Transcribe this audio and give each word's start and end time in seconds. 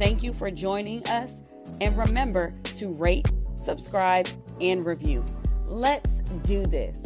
Thank 0.00 0.22
you 0.22 0.32
for 0.32 0.50
joining 0.50 1.06
us, 1.08 1.42
and 1.82 1.94
remember 1.94 2.54
to 2.76 2.90
rate, 2.90 3.30
subscribe, 3.56 4.26
and 4.58 4.86
review. 4.86 5.22
Let's 5.66 6.20
do 6.44 6.66
this. 6.66 7.04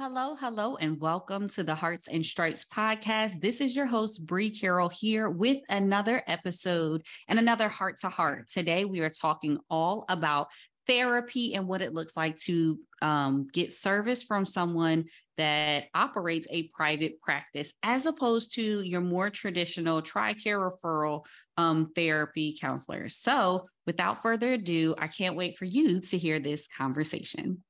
Hello, 0.00 0.34
hello, 0.34 0.76
and 0.76 0.98
welcome 0.98 1.50
to 1.50 1.62
the 1.62 1.74
Hearts 1.74 2.08
and 2.08 2.24
Stripes 2.24 2.64
podcast. 2.64 3.42
This 3.42 3.60
is 3.60 3.76
your 3.76 3.84
host, 3.84 4.24
Bree 4.24 4.48
Carroll, 4.48 4.88
here 4.88 5.28
with 5.28 5.58
another 5.68 6.22
episode 6.26 7.02
and 7.28 7.38
another 7.38 7.68
heart 7.68 7.98
to 8.00 8.08
heart. 8.08 8.48
Today, 8.48 8.86
we 8.86 9.00
are 9.00 9.10
talking 9.10 9.58
all 9.68 10.06
about 10.08 10.48
therapy 10.86 11.54
and 11.54 11.66
what 11.66 11.82
it 11.82 11.94
looks 11.94 12.16
like 12.16 12.36
to 12.36 12.78
um, 13.02 13.48
get 13.52 13.74
service 13.74 14.22
from 14.22 14.46
someone 14.46 15.04
that 15.36 15.86
operates 15.94 16.46
a 16.50 16.68
private 16.68 17.20
practice 17.20 17.72
as 17.82 18.06
opposed 18.06 18.54
to 18.54 18.82
your 18.82 19.00
more 19.00 19.30
traditional 19.30 20.00
TRICARE 20.00 20.70
referral 20.70 21.24
um, 21.56 21.90
therapy 21.94 22.56
counselors. 22.60 23.16
So, 23.16 23.66
without 23.86 24.22
further 24.22 24.52
ado, 24.52 24.94
I 24.98 25.08
can't 25.08 25.36
wait 25.36 25.58
for 25.58 25.64
you 25.64 26.00
to 26.00 26.18
hear 26.18 26.38
this 26.38 26.68
conversation. 26.68 27.62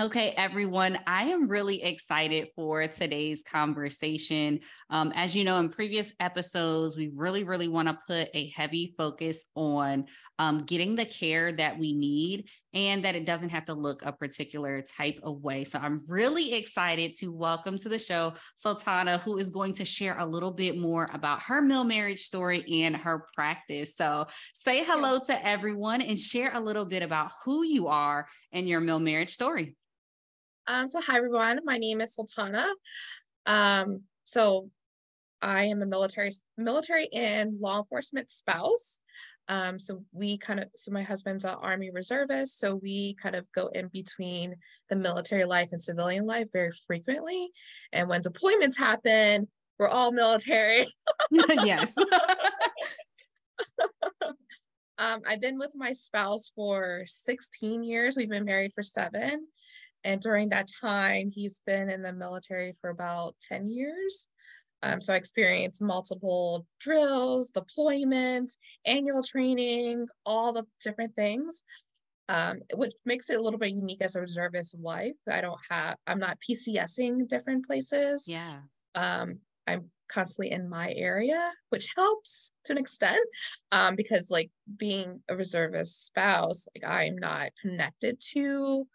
Okay, 0.00 0.32
everyone, 0.38 0.98
I 1.06 1.24
am 1.24 1.48
really 1.48 1.82
excited 1.82 2.48
for 2.56 2.86
today's 2.86 3.42
conversation. 3.42 4.60
Um, 4.88 5.12
as 5.14 5.36
you 5.36 5.44
know, 5.44 5.58
in 5.58 5.68
previous 5.68 6.14
episodes, 6.18 6.96
we 6.96 7.10
really, 7.14 7.44
really 7.44 7.68
want 7.68 7.88
to 7.88 7.98
put 8.06 8.30
a 8.32 8.50
heavy 8.56 8.94
focus 8.96 9.44
on 9.54 10.06
um, 10.38 10.64
getting 10.64 10.94
the 10.94 11.04
care 11.04 11.52
that 11.52 11.78
we 11.78 11.92
need 11.92 12.48
and 12.72 13.04
that 13.04 13.16
it 13.16 13.26
doesn't 13.26 13.50
have 13.50 13.66
to 13.66 13.74
look 13.74 14.02
a 14.02 14.12
particular 14.12 14.82
type 14.96 15.20
of 15.22 15.42
way. 15.42 15.62
So 15.62 15.78
I'm 15.78 16.00
really 16.08 16.54
excited 16.54 17.12
to 17.18 17.28
welcome 17.28 17.76
to 17.76 17.90
the 17.90 17.98
show 17.98 18.32
Sultana, 18.56 19.18
who 19.18 19.36
is 19.36 19.50
going 19.50 19.74
to 19.74 19.84
share 19.84 20.16
a 20.18 20.24
little 20.24 20.52
bit 20.52 20.78
more 20.78 21.10
about 21.12 21.42
her 21.42 21.60
mil 21.60 21.84
marriage 21.84 22.22
story 22.22 22.64
and 22.82 22.96
her 22.96 23.26
practice. 23.34 23.94
So 23.94 24.26
say 24.54 24.84
hello 24.84 25.18
to 25.26 25.46
everyone 25.46 26.00
and 26.00 26.18
share 26.18 26.50
a 26.54 26.60
little 26.60 26.86
bit 26.86 27.02
about 27.02 27.30
who 27.44 27.62
you 27.62 27.88
are 27.88 28.26
and 28.52 28.68
your 28.68 28.80
mill 28.80 29.00
marriage 29.00 29.30
story. 29.30 29.76
Um, 30.66 30.88
so 30.88 31.00
hi 31.00 31.16
everyone, 31.16 31.60
my 31.64 31.78
name 31.78 32.00
is 32.00 32.14
Sultana. 32.14 32.66
Um, 33.46 34.02
so 34.24 34.70
I 35.40 35.64
am 35.64 35.82
a 35.82 35.86
military 35.86 36.30
military 36.56 37.08
and 37.12 37.58
law 37.60 37.78
enforcement 37.78 38.30
spouse. 38.30 39.00
Um, 39.48 39.78
so 39.78 40.04
we 40.12 40.38
kind 40.38 40.60
of 40.60 40.68
so 40.76 40.92
my 40.92 41.02
husband's 41.02 41.44
an 41.44 41.56
army 41.60 41.90
reservist, 41.90 42.60
so 42.60 42.76
we 42.76 43.16
kind 43.20 43.34
of 43.34 43.44
go 43.52 43.66
in 43.68 43.88
between 43.88 44.54
the 44.88 44.96
military 44.96 45.44
life 45.44 45.70
and 45.72 45.80
civilian 45.80 46.26
life 46.26 46.46
very 46.52 46.70
frequently. 46.86 47.50
And 47.92 48.08
when 48.08 48.22
deployments 48.22 48.78
happen, 48.78 49.48
we're 49.78 49.88
all 49.88 50.12
military. 50.12 50.86
yes. 51.32 51.94
um, 55.02 55.20
I've 55.26 55.40
been 55.40 55.58
with 55.58 55.72
my 55.74 55.92
spouse 55.92 56.52
for 56.54 57.02
16 57.06 57.82
years. 57.82 58.16
We've 58.16 58.28
been 58.28 58.44
married 58.44 58.72
for 58.72 58.84
seven. 58.84 59.48
And 60.04 60.20
during 60.20 60.50
that 60.50 60.68
time, 60.80 61.32
he's 61.32 61.60
been 61.66 61.90
in 61.90 62.02
the 62.02 62.12
military 62.12 62.76
for 62.80 62.90
about 62.90 63.34
10 63.48 63.68
years. 63.68 64.28
Um, 64.84 65.00
so 65.00 65.12
I 65.12 65.16
experienced 65.16 65.82
multiple 65.82 66.66
drills, 66.78 67.50
deployments, 67.50 68.58
annual 68.86 69.24
training, 69.24 70.06
all 70.24 70.52
the 70.52 70.64
different 70.84 71.16
things, 71.16 71.64
um, 72.28 72.60
which 72.74 72.92
makes 73.04 73.28
it 73.28 73.38
a 73.38 73.42
little 73.42 73.58
bit 73.58 73.72
unique 73.72 74.02
as 74.02 74.14
a 74.14 74.20
reservist 74.20 74.78
wife. 74.78 75.16
I 75.28 75.40
don't 75.40 75.60
have, 75.68 75.96
I'm 76.06 76.20
not 76.20 76.38
PCSing 76.48 77.26
different 77.28 77.66
places. 77.66 78.26
Yeah. 78.28 78.58
Um, 78.94 79.38
I'm 79.66 79.90
constantly 80.12 80.52
in 80.52 80.68
my 80.68 80.92
area, 80.92 81.52
which 81.70 81.88
helps 81.96 82.52
to 82.64 82.72
an 82.72 82.78
extent 82.78 83.24
um, 83.70 83.96
because, 83.96 84.30
like, 84.30 84.50
being 84.76 85.20
a 85.28 85.36
reservist 85.36 86.06
spouse, 86.06 86.68
like, 86.74 86.90
I'm 86.90 87.16
not 87.16 87.50
connected 87.60 88.20
to 88.32 88.86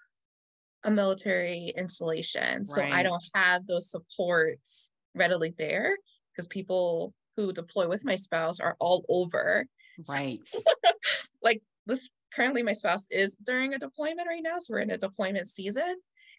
a 0.83 0.91
military 0.91 1.73
installation. 1.75 2.65
So 2.65 2.81
right. 2.81 2.93
I 2.93 3.03
don't 3.03 3.23
have 3.33 3.67
those 3.67 3.91
supports 3.91 4.91
readily 5.15 5.53
there 5.57 5.97
because 6.31 6.47
people 6.47 7.13
who 7.35 7.51
deploy 7.51 7.87
with 7.87 8.05
my 8.05 8.15
spouse 8.15 8.59
are 8.59 8.75
all 8.79 9.03
over. 9.09 9.65
Right. 10.07 10.39
So, 10.45 10.59
like 11.43 11.61
this 11.85 12.09
currently 12.33 12.63
my 12.63 12.73
spouse 12.73 13.07
is 13.09 13.35
during 13.35 13.73
a 13.73 13.79
deployment 13.79 14.27
right 14.27 14.43
now. 14.43 14.59
So 14.59 14.73
we're 14.73 14.79
in 14.79 14.91
a 14.91 14.97
deployment 14.97 15.47
season. 15.47 15.95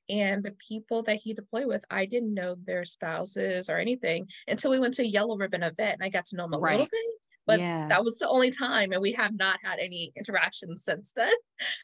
And 0.08 0.42
the 0.42 0.52
people 0.52 1.02
that 1.04 1.16
he 1.16 1.34
deployed 1.34 1.66
with, 1.66 1.84
I 1.90 2.06
didn't 2.06 2.34
know 2.34 2.56
their 2.64 2.84
spouses 2.84 3.68
or 3.68 3.78
anything 3.78 4.28
until 4.46 4.70
we 4.70 4.80
went 4.80 4.94
to 4.94 5.06
yellow 5.06 5.36
ribbon 5.36 5.62
event 5.62 5.94
and 6.00 6.02
I 6.02 6.08
got 6.08 6.26
to 6.26 6.36
know 6.36 6.44
them 6.44 6.54
a 6.54 6.58
right. 6.58 6.72
little 6.72 6.88
bit. 6.90 7.00
But 7.46 7.60
yeah. 7.60 7.88
that 7.88 8.04
was 8.04 8.18
the 8.18 8.28
only 8.28 8.50
time, 8.50 8.92
and 8.92 9.00
we 9.00 9.12
have 9.12 9.34
not 9.34 9.58
had 9.64 9.78
any 9.78 10.12
interactions 10.14 10.84
since 10.84 11.14
then. 11.14 11.32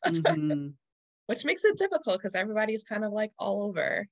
Mm-hmm 0.06 0.68
which 1.26 1.44
makes 1.44 1.64
it 1.64 1.76
difficult 1.76 2.18
because 2.18 2.34
everybody's 2.34 2.84
kind 2.84 3.04
of 3.04 3.12
like 3.12 3.32
all 3.38 3.62
over. 3.62 4.06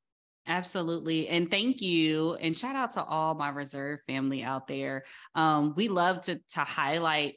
Absolutely. 0.47 1.29
And 1.29 1.51
thank 1.51 1.81
you. 1.81 2.35
And 2.35 2.57
shout 2.57 2.75
out 2.75 2.93
to 2.93 3.05
all 3.05 3.35
my 3.35 3.51
reserve 3.51 4.01
family 4.09 4.43
out 4.43 4.67
there. 4.67 5.05
Um, 5.35 5.75
we 5.77 5.89
love 5.89 6.23
to 6.23 6.41
to 6.55 6.61
highlight 6.61 7.35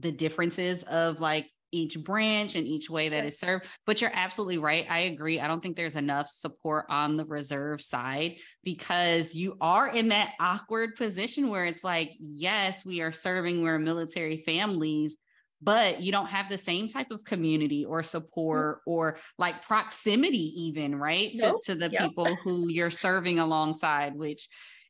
the 0.00 0.10
differences 0.10 0.82
of 0.84 1.20
like 1.20 1.50
each 1.76 2.02
branch 2.02 2.56
and 2.56 2.66
each 2.66 2.88
way 2.88 3.08
that 3.08 3.24
is 3.24 3.38
served. 3.38 3.66
But 3.86 4.00
you're 4.00 4.10
absolutely 4.14 4.58
right. 4.58 4.86
I 4.88 5.00
agree. 5.00 5.40
I 5.40 5.48
don't 5.48 5.62
think 5.62 5.76
there's 5.76 5.96
enough 5.96 6.28
support 6.28 6.86
on 6.88 7.16
the 7.16 7.24
reserve 7.24 7.82
side 7.82 8.36
because 8.64 9.34
you 9.34 9.56
are 9.60 9.88
in 9.88 10.08
that 10.08 10.32
awkward 10.40 10.96
position 10.96 11.48
where 11.48 11.64
it's 11.64 11.84
like, 11.84 12.12
yes, 12.18 12.84
we 12.84 13.00
are 13.00 13.12
serving, 13.12 13.62
we're 13.62 13.78
military 13.78 14.38
families, 14.38 15.18
but 15.62 16.02
you 16.02 16.12
don't 16.12 16.28
have 16.28 16.48
the 16.48 16.58
same 16.58 16.88
type 16.88 17.10
of 17.10 17.24
community 17.24 17.84
or 17.84 18.02
mm. 18.02 18.06
support 18.06 18.80
or 18.86 19.16
like 19.38 19.66
proximity 19.66 20.52
even 20.64 20.94
right 20.94 21.30
nope. 21.34 21.62
to, 21.64 21.72
to 21.72 21.78
the 21.78 21.90
yep. 21.90 22.02
people 22.02 22.34
who 22.44 22.68
you're 22.68 22.90
serving 22.90 23.38
alongside 23.38 24.14
which 24.14 24.48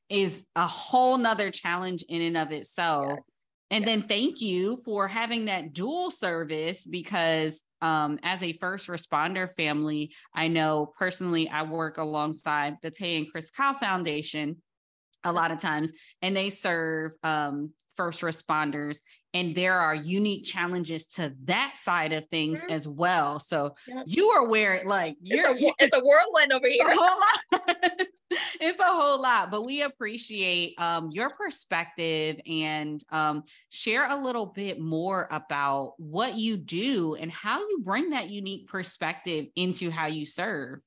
is 0.09 0.45
a 0.55 0.67
whole 0.67 1.19
nother 1.19 1.51
challenge 1.51 2.05
in 2.09 2.23
and 2.23 2.37
of 2.37 2.53
itself 2.53 3.13
yes. 3.17 3.36
And 3.71 3.85
yes. 3.85 3.91
then 3.91 4.03
thank 4.03 4.41
you 4.41 4.79
for 4.85 5.09
having 5.09 5.47
that 5.47 5.73
dual 5.73 6.11
service 6.11 6.87
because 6.87 7.63
um, 7.83 8.19
as 8.23 8.43
a 8.43 8.53
first 8.55 8.89
responder 8.89 9.53
family 9.55 10.13
i 10.35 10.49
know 10.49 10.93
personally 10.99 11.49
i 11.49 11.63
work 11.63 11.99
alongside 11.99 12.77
the 12.83 12.91
tay 12.91 13.17
and 13.17 13.31
chris 13.31 13.51
Kyle 13.51 13.75
foundation 13.75 14.57
a 15.25 15.33
lot 15.33 15.51
of 15.51 15.59
times 15.59 15.93
and 16.23 16.37
they 16.37 16.51
serve 16.51 17.13
um, 17.23 17.73
first 17.97 18.23
responders 18.23 18.99
and 19.35 19.55
there 19.55 19.79
are 19.79 19.95
unique 19.95 20.45
challenges 20.45 21.07
to 21.07 21.35
that 21.45 21.75
side 21.77 22.13
of 22.13 22.27
things 22.29 22.61
mm-hmm. 22.61 22.73
as 22.73 22.87
well 22.87 23.39
so 23.39 23.75
yep. 23.87 24.05
you 24.07 24.29
are 24.29 24.47
where 24.49 24.83
like 24.85 25.17
you're 25.21 25.51
it's 25.51 25.63
a, 25.63 25.73
it's 25.79 25.97
a 25.97 26.01
whirlwind 26.01 26.53
over 26.53 26.69
here 26.69 26.87
a 26.87 26.95
whole 26.95 27.21
lot. 27.21 28.07
it's 28.61 28.81
a 28.81 28.85
whole 28.85 29.21
lot 29.21 29.51
but 29.51 29.63
we 29.63 29.83
appreciate 29.83 30.75
um, 30.79 31.11
your 31.11 31.31
perspective 31.31 32.41
and 32.47 33.03
um, 33.11 33.45
share 33.71 34.11
a 34.11 34.17
little 34.17 34.47
bit 34.47 34.81
more 34.81 35.29
about 35.31 35.95
what 35.99 36.35
you 36.35 36.57
do 36.57 37.15
and 37.15 37.31
how 37.31 37.61
you 37.61 37.81
bring 37.85 38.11
that 38.11 38.31
unique 38.31 38.67
perspective 38.69 39.47
into 39.55 39.91
how 39.91 40.07
you 40.07 40.27
serve 40.27 40.81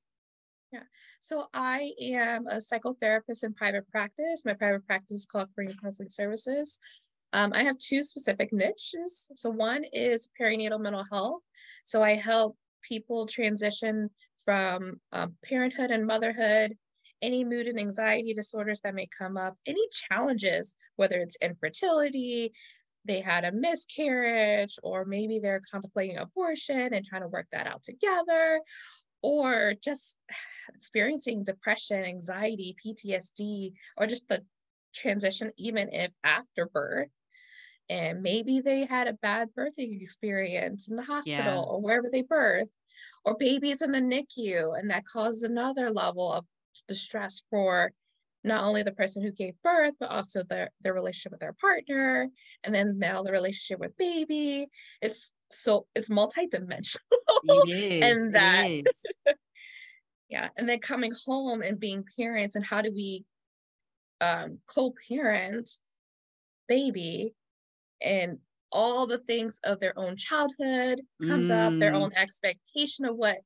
yeah 0.72 0.80
so 1.20 1.48
I 1.52 1.92
am 2.00 2.46
a 2.46 2.56
psychotherapist 2.56 3.44
in 3.44 3.52
private 3.52 3.86
practice. 3.90 4.42
My 4.46 4.54
private 4.54 4.86
practice 4.86 5.18
is 5.18 5.26
called 5.26 5.48
Karim 5.54 5.70
Counseling 5.82 6.08
Services. 6.08 6.78
Um, 7.32 7.52
I 7.54 7.62
have 7.62 7.78
two 7.78 8.02
specific 8.02 8.52
niches. 8.52 9.30
So 9.36 9.50
one 9.50 9.84
is 9.92 10.30
perinatal 10.40 10.80
mental 10.80 11.04
health. 11.10 11.42
So 11.84 12.02
I 12.02 12.14
help 12.14 12.56
people 12.82 13.26
transition 13.26 14.10
from 14.44 15.00
um, 15.12 15.34
parenthood 15.44 15.90
and 15.90 16.06
motherhood, 16.06 16.76
any 17.22 17.44
mood 17.44 17.66
and 17.66 17.78
anxiety 17.78 18.34
disorders 18.34 18.80
that 18.82 18.94
may 18.94 19.08
come 19.16 19.36
up, 19.36 19.56
any 19.66 19.82
challenges, 20.08 20.74
whether 20.96 21.16
it's 21.20 21.36
infertility, 21.36 22.52
they 23.04 23.20
had 23.20 23.44
a 23.44 23.52
miscarriage, 23.52 24.78
or 24.82 25.04
maybe 25.04 25.38
they're 25.38 25.62
contemplating 25.70 26.18
abortion 26.18 26.92
and 26.92 27.04
trying 27.04 27.22
to 27.22 27.28
work 27.28 27.46
that 27.52 27.66
out 27.66 27.82
together, 27.82 28.60
or 29.22 29.74
just 29.82 30.16
experiencing 30.74 31.44
depression, 31.44 32.04
anxiety, 32.04 32.76
PTSD, 32.84 33.72
or 33.96 34.06
just 34.06 34.28
the 34.28 34.44
transition, 34.94 35.50
even 35.56 35.88
if 35.92 36.12
after 36.24 36.66
birth. 36.66 37.08
and 37.88 38.22
maybe 38.22 38.60
they 38.60 38.84
had 38.84 39.08
a 39.08 39.14
bad 39.14 39.48
birthing 39.58 40.00
experience 40.00 40.86
in 40.86 40.94
the 40.94 41.02
hospital 41.02 41.44
Yeah. 41.44 41.58
or 41.60 41.80
wherever 41.80 42.08
they 42.08 42.22
birth, 42.22 42.68
or 43.24 43.36
babies 43.36 43.82
in 43.82 43.90
the 43.90 43.98
NICU, 44.00 44.78
and 44.78 44.90
that 44.92 45.04
causes 45.06 45.42
another 45.42 45.90
level 45.90 46.32
of 46.32 46.44
the 46.88 46.94
stress 46.94 47.42
for 47.50 47.92
not 48.42 48.64
only 48.64 48.82
the 48.82 48.92
person 48.92 49.22
who 49.22 49.32
gave 49.32 49.54
birth, 49.62 49.94
but 50.00 50.10
also 50.10 50.42
their 50.44 50.70
their 50.80 50.94
relationship 50.94 51.32
with 51.32 51.40
their 51.40 51.52
partner, 51.60 52.28
and 52.64 52.74
then 52.74 52.98
now 52.98 53.22
the 53.22 53.32
relationship 53.32 53.78
with 53.80 53.96
baby. 53.98 54.66
It's 55.02 55.32
so 55.50 55.86
it's 55.94 56.08
multidimensional. 56.08 56.98
It 57.44 57.68
is. 57.68 58.02
And 58.02 58.34
that- 58.34 58.70
is. 58.70 59.04
yeah 60.30 60.48
and 60.56 60.68
then 60.68 60.78
coming 60.78 61.12
home 61.26 61.60
and 61.60 61.80
being 61.80 62.04
parents 62.16 62.54
and 62.54 62.64
how 62.64 62.80
do 62.80 62.92
we 62.94 63.24
um 64.20 64.58
co-parent 64.66 65.68
baby 66.68 67.34
and 68.00 68.38
all 68.70 69.06
the 69.08 69.18
things 69.18 69.58
of 69.64 69.80
their 69.80 69.98
own 69.98 70.16
childhood 70.16 71.00
comes 71.26 71.50
up 71.50 71.72
their 71.80 71.92
Mm. 71.92 71.96
own 72.02 72.12
expectation 72.14 73.04
of 73.04 73.16
what 73.16 73.38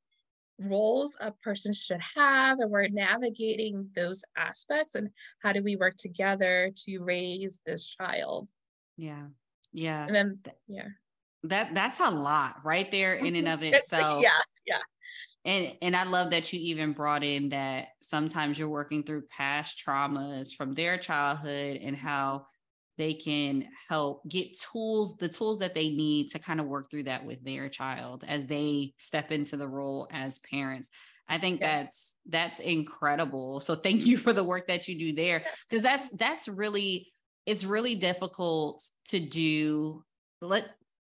roles 0.58 1.16
a 1.20 1.32
person 1.42 1.72
should 1.72 2.00
have 2.14 2.58
and 2.60 2.70
we're 2.70 2.88
navigating 2.88 3.88
those 3.96 4.24
aspects 4.36 4.94
and 4.94 5.10
how 5.42 5.52
do 5.52 5.62
we 5.62 5.76
work 5.76 5.96
together 5.96 6.70
to 6.76 6.98
raise 7.00 7.60
this 7.66 7.86
child 7.86 8.48
Yeah. 8.96 9.24
Yeah. 9.72 10.06
and 10.06 10.14
then 10.14 10.38
yeah 10.68 10.88
That 11.42 11.74
that's 11.74 12.00
a 12.00 12.10
lot 12.10 12.56
right 12.64 12.90
there 12.90 13.14
in 13.14 13.34
and 13.34 13.48
of 13.48 13.62
It's- 13.62 13.92
yeah 13.92 14.30
yeah 14.66 14.80
And 15.44 15.76
and 15.82 15.96
I 15.96 16.04
love 16.04 16.30
that 16.30 16.52
you 16.52 16.60
even 16.60 16.92
brought 16.92 17.24
in 17.24 17.48
that 17.50 17.88
sometimes 18.00 18.58
you're 18.58 18.68
working 18.68 19.02
through 19.02 19.22
past 19.26 19.82
traumas 19.84 20.54
from 20.54 20.72
their 20.74 20.96
childhood 20.98 21.80
and 21.82 21.96
how 21.96 22.46
they 22.96 23.14
can 23.14 23.68
help 23.88 24.28
get 24.28 24.58
tools, 24.58 25.16
the 25.16 25.28
tools 25.28 25.58
that 25.58 25.74
they 25.74 25.88
need 25.90 26.30
to 26.30 26.38
kind 26.38 26.60
of 26.60 26.66
work 26.66 26.90
through 26.90 27.04
that 27.04 27.24
with 27.24 27.44
their 27.44 27.68
child 27.68 28.24
as 28.26 28.44
they 28.46 28.94
step 28.98 29.32
into 29.32 29.56
the 29.56 29.68
role 29.68 30.08
as 30.10 30.38
parents. 30.38 30.90
I 31.28 31.38
think 31.38 31.60
Yes. 31.60 31.82
that's 31.82 32.16
that's 32.28 32.60
incredible. 32.60 33.60
So 33.60 33.74
thank 33.74 34.06
you 34.06 34.18
for 34.18 34.32
the 34.32 34.44
work 34.44 34.68
that 34.68 34.88
you 34.88 34.98
do 34.98 35.12
there 35.14 35.40
Yes. 35.44 35.56
because 35.68 35.82
that's 35.82 36.10
that's 36.10 36.48
really 36.48 37.10
it's 37.46 37.64
really 37.64 37.94
difficult 37.94 38.82
to 39.06 39.20
do 39.20 40.04
let 40.40 40.68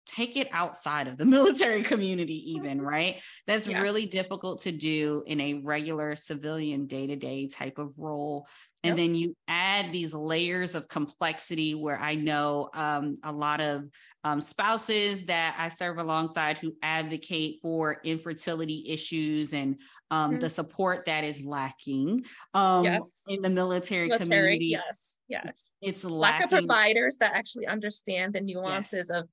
take 0.08 0.36
it 0.36 0.48
outside 0.52 1.06
of 1.06 1.16
the 1.18 1.26
military 1.36 1.82
community 1.82 2.52
even 2.52 2.80
right 2.80 3.20
that's 3.46 3.68
Yeah. 3.68 3.82
really 3.82 4.06
difficult 4.06 4.62
to 4.62 4.72
do 4.72 5.22
in 5.26 5.40
a 5.40 5.54
regular 5.62 6.16
civilian 6.16 6.86
day-to-day 6.86 7.48
type 7.48 7.78
of 7.78 7.92
role 7.98 8.46
and 8.84 8.90
Yep. 8.90 8.96
then 8.96 9.14
you 9.16 9.34
add 9.48 9.92
these 9.92 10.14
layers 10.14 10.74
of 10.74 10.88
complexity 10.88 11.74
where 11.74 11.98
i 12.00 12.14
know 12.14 12.70
um, 12.74 13.18
a 13.22 13.32
lot 13.32 13.60
of 13.60 13.84
um, 14.24 14.40
spouses 14.40 15.24
that 15.26 15.54
i 15.58 15.68
serve 15.68 15.98
alongside 15.98 16.56
who 16.58 16.74
advocate 16.82 17.58
for 17.60 18.00
infertility 18.04 18.84
issues 18.88 19.52
and 19.52 19.80
um, 20.10 20.34
Mhm. 20.36 20.40
the 20.40 20.48
support 20.50 21.04
that 21.04 21.22
is 21.24 21.42
lacking 21.42 22.24
um, 22.54 22.84
Yes. 22.84 23.24
in 23.28 23.42
the 23.42 23.50
military, 23.50 24.08
military 24.08 24.26
community 24.58 24.66
yes 24.68 25.18
yes 25.28 25.72
it's 25.82 26.02
lack 26.02 26.44
of 26.44 26.50
providers 26.50 27.18
that 27.18 27.32
actually 27.34 27.66
understand 27.66 28.32
the 28.32 28.40
nuances 28.40 29.10
of 29.10 29.28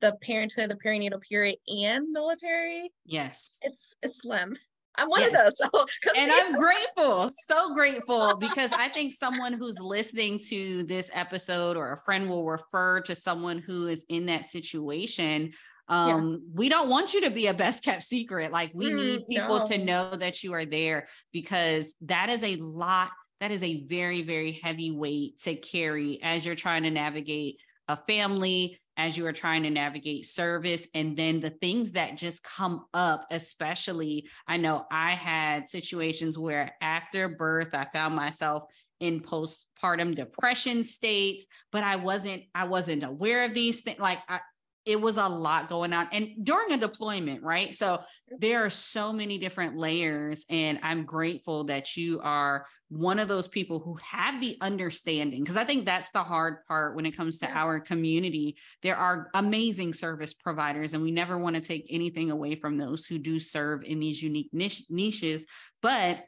the 0.00 0.12
parenthood, 0.22 0.70
the 0.70 0.76
perinatal 0.76 1.20
period, 1.22 1.58
and 1.68 2.10
military. 2.10 2.92
yes 3.04 3.58
It's 3.62 3.96
it's 4.02 4.22
slim. 4.22 4.56
I'm 4.96 5.08
one 5.08 5.24
of 5.24 5.32
those. 5.32 5.58
So 5.58 5.68
and. 6.16 6.30
I'm 6.32 6.56
grateful, 6.56 7.30
so 7.48 7.74
grateful 7.74 8.36
because 8.40 8.72
I 8.72 8.88
think 8.88 9.12
someone 9.12 9.52
who's 9.52 9.78
listening 9.78 10.38
to 10.48 10.84
this 10.84 11.10
episode 11.12 11.76
or 11.76 11.92
a 11.92 11.98
friend 11.98 12.28
will 12.28 12.46
refer 12.46 13.00
to 13.02 13.14
someone 13.14 13.58
who 13.58 13.88
is 13.88 14.04
in 14.08 14.26
that 14.26 14.46
situation. 14.46 15.52
Um, 15.88 16.42
we 16.52 16.68
don't 16.68 16.88
want 16.88 17.14
you 17.14 17.20
to 17.22 17.30
be 17.30 17.46
a 17.46 17.54
best 17.54 17.84
kept 17.84 18.02
secret. 18.04 18.50
Like 18.52 18.72
we 18.74 18.90
Mm, 18.90 18.96
need 18.96 19.28
people 19.30 19.60
to 19.60 19.78
know 19.78 20.10
that 20.10 20.42
you 20.42 20.52
are 20.54 20.64
there 20.64 21.06
because 21.32 21.94
that 22.02 22.28
is 22.28 22.42
a 22.42 22.56
lot, 22.56 23.10
that 23.40 23.50
is 23.52 23.62
a 23.62 23.84
very, 23.84 24.22
very 24.22 24.52
heavy 24.62 24.90
weight 24.90 25.38
to 25.42 25.54
carry 25.56 26.20
as 26.22 26.44
you're 26.44 26.54
trying 26.56 26.82
to 26.84 26.90
navigate 26.90 27.60
a 27.88 27.96
family, 27.96 28.80
as 28.96 29.16
you 29.16 29.26
are 29.26 29.32
trying 29.32 29.62
to 29.64 29.70
navigate 29.70 30.26
service, 30.26 30.86
and 30.94 31.16
then 31.16 31.40
the 31.40 31.50
things 31.50 31.92
that 31.92 32.16
just 32.16 32.42
come 32.42 32.86
up, 32.94 33.26
especially 33.30 34.28
I 34.46 34.56
know 34.56 34.86
I 34.90 35.12
had 35.12 35.68
situations 35.68 36.38
where 36.38 36.74
after 36.80 37.28
birth, 37.28 37.74
I 37.74 37.86
found 37.92 38.14
myself 38.14 38.64
in 39.00 39.20
postpartum 39.20 40.14
depression 40.14 40.82
states, 40.82 41.46
but 41.70 41.84
I 41.84 41.96
wasn't, 41.96 42.44
I 42.54 42.64
wasn't 42.64 43.02
aware 43.02 43.44
of 43.44 43.52
these 43.52 43.82
things. 43.82 43.98
Like 43.98 44.20
I, 44.28 44.40
it 44.86 45.00
was 45.00 45.16
a 45.16 45.28
lot 45.28 45.68
going 45.68 45.92
on 45.92 46.08
and 46.12 46.30
during 46.42 46.72
a 46.72 46.78
deployment, 46.78 47.42
right? 47.42 47.74
So 47.74 48.02
there 48.38 48.64
are 48.64 48.70
so 48.70 49.12
many 49.12 49.36
different 49.36 49.76
layers 49.76 50.46
and 50.48 50.78
I'm 50.80 51.04
grateful 51.04 51.64
that 51.64 51.96
you 51.96 52.20
are 52.22 52.66
one 52.88 53.18
of 53.18 53.26
those 53.26 53.48
people 53.48 53.80
who 53.80 53.96
have 53.96 54.40
the 54.40 54.56
understanding 54.60 55.42
because 55.42 55.56
I 55.56 55.64
think 55.64 55.86
that's 55.86 56.12
the 56.12 56.22
hard 56.22 56.64
part 56.68 56.94
when 56.94 57.04
it 57.04 57.16
comes 57.16 57.40
to 57.40 57.46
Yes. 57.46 57.56
our 57.56 57.80
community. 57.80 58.56
There 58.82 58.96
are 58.96 59.28
amazing 59.34 59.92
service 59.92 60.32
providers 60.32 60.92
and 60.92 61.02
we 61.02 61.10
never 61.10 61.36
want 61.36 61.56
to 61.56 61.62
take 61.62 61.86
anything 61.90 62.30
away 62.30 62.54
from 62.54 62.78
those 62.78 63.06
who 63.06 63.18
do 63.18 63.40
serve 63.40 63.82
in 63.82 63.98
these 63.98 64.22
unique 64.22 64.50
niche, 64.52 64.84
niches, 64.88 65.46
but 65.82 66.20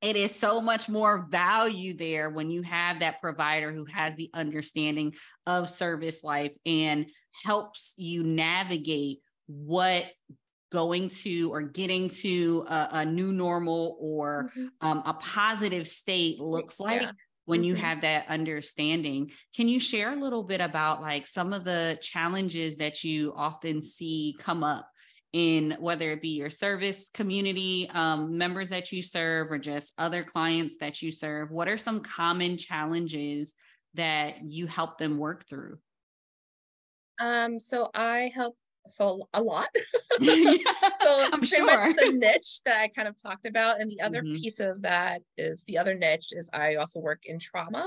it 0.00 0.16
is 0.16 0.34
so 0.34 0.60
much 0.60 0.88
more 0.88 1.26
value 1.30 1.94
there 1.94 2.28
when 2.28 2.50
you 2.50 2.60
have 2.60 3.00
that 3.00 3.22
provider 3.22 3.72
who 3.72 3.86
has 3.86 4.14
the 4.16 4.30
understanding 4.34 5.14
of 5.46 5.70
service 5.70 6.22
life 6.22 6.52
and 6.66 7.06
helps 7.42 7.94
you 7.96 8.22
navigate 8.22 9.20
what 9.46 10.04
going 10.70 11.08
to 11.08 11.52
or 11.52 11.62
getting 11.62 12.08
to 12.08 12.64
a, 12.68 12.88
a 12.92 13.04
new 13.04 13.32
normal 13.32 13.96
or 14.00 14.50
Mhm. 14.56 14.68
um, 14.80 15.02
a 15.06 15.14
positive 15.14 15.86
state 15.86 16.40
looks 16.40 16.80
like 16.80 17.02
Yeah. 17.02 17.12
when 17.44 17.62
you 17.62 17.74
Mhm. 17.74 17.78
have 17.78 18.00
that 18.00 18.26
understanding 18.28 19.30
can 19.54 19.68
you 19.68 19.78
share 19.78 20.12
a 20.12 20.16
little 20.20 20.42
bit 20.42 20.60
about 20.60 21.00
like 21.00 21.26
some 21.26 21.52
of 21.52 21.64
the 21.64 21.98
challenges 22.00 22.78
that 22.78 23.04
you 23.04 23.32
often 23.36 23.84
see 23.84 24.34
come 24.40 24.64
up 24.64 24.90
in 25.32 25.76
whether 25.78 26.10
it 26.10 26.22
be 26.22 26.30
your 26.30 26.50
service 26.50 27.10
community 27.12 27.88
um, 27.90 28.36
members 28.38 28.70
that 28.70 28.90
you 28.92 29.02
serve 29.02 29.50
or 29.52 29.58
just 29.58 29.92
other 29.98 30.24
clients 30.24 30.78
that 30.78 31.02
you 31.02 31.12
serve 31.12 31.50
what 31.52 31.68
are 31.68 31.78
some 31.78 32.00
common 32.00 32.56
challenges 32.56 33.54
that 33.94 34.42
you 34.44 34.66
help 34.66 34.98
them 34.98 35.18
work 35.18 35.46
through 35.48 35.78
Um, 37.18 37.60
so 37.60 37.90
I 37.94 38.30
help 38.34 38.56
so 38.88 39.28
a 39.32 39.42
lot. 39.42 39.70
Yeah, 40.18 40.34
so 40.94 41.28
I'm 41.32 41.42
pretty 41.48 41.64
sure. 41.64 41.64
much 41.64 41.94
the 41.96 42.06
niche 42.06 42.60
that 42.64 42.80
I 42.80 42.88
kind 42.88 43.08
of 43.08 43.20
talked 43.20 43.46
about, 43.46 43.80
and 43.80 43.90
the 43.90 44.00
other 44.00 44.24
Mhm. 44.24 44.40
piece 44.40 44.60
of 44.60 44.82
that 44.82 45.22
is 45.36 45.64
the 45.64 45.78
other 45.78 45.94
niche 45.94 46.28
is 46.32 46.50
I 46.52 46.76
also 46.76 47.00
work 47.00 47.22
in 47.24 47.38
trauma. 47.38 47.84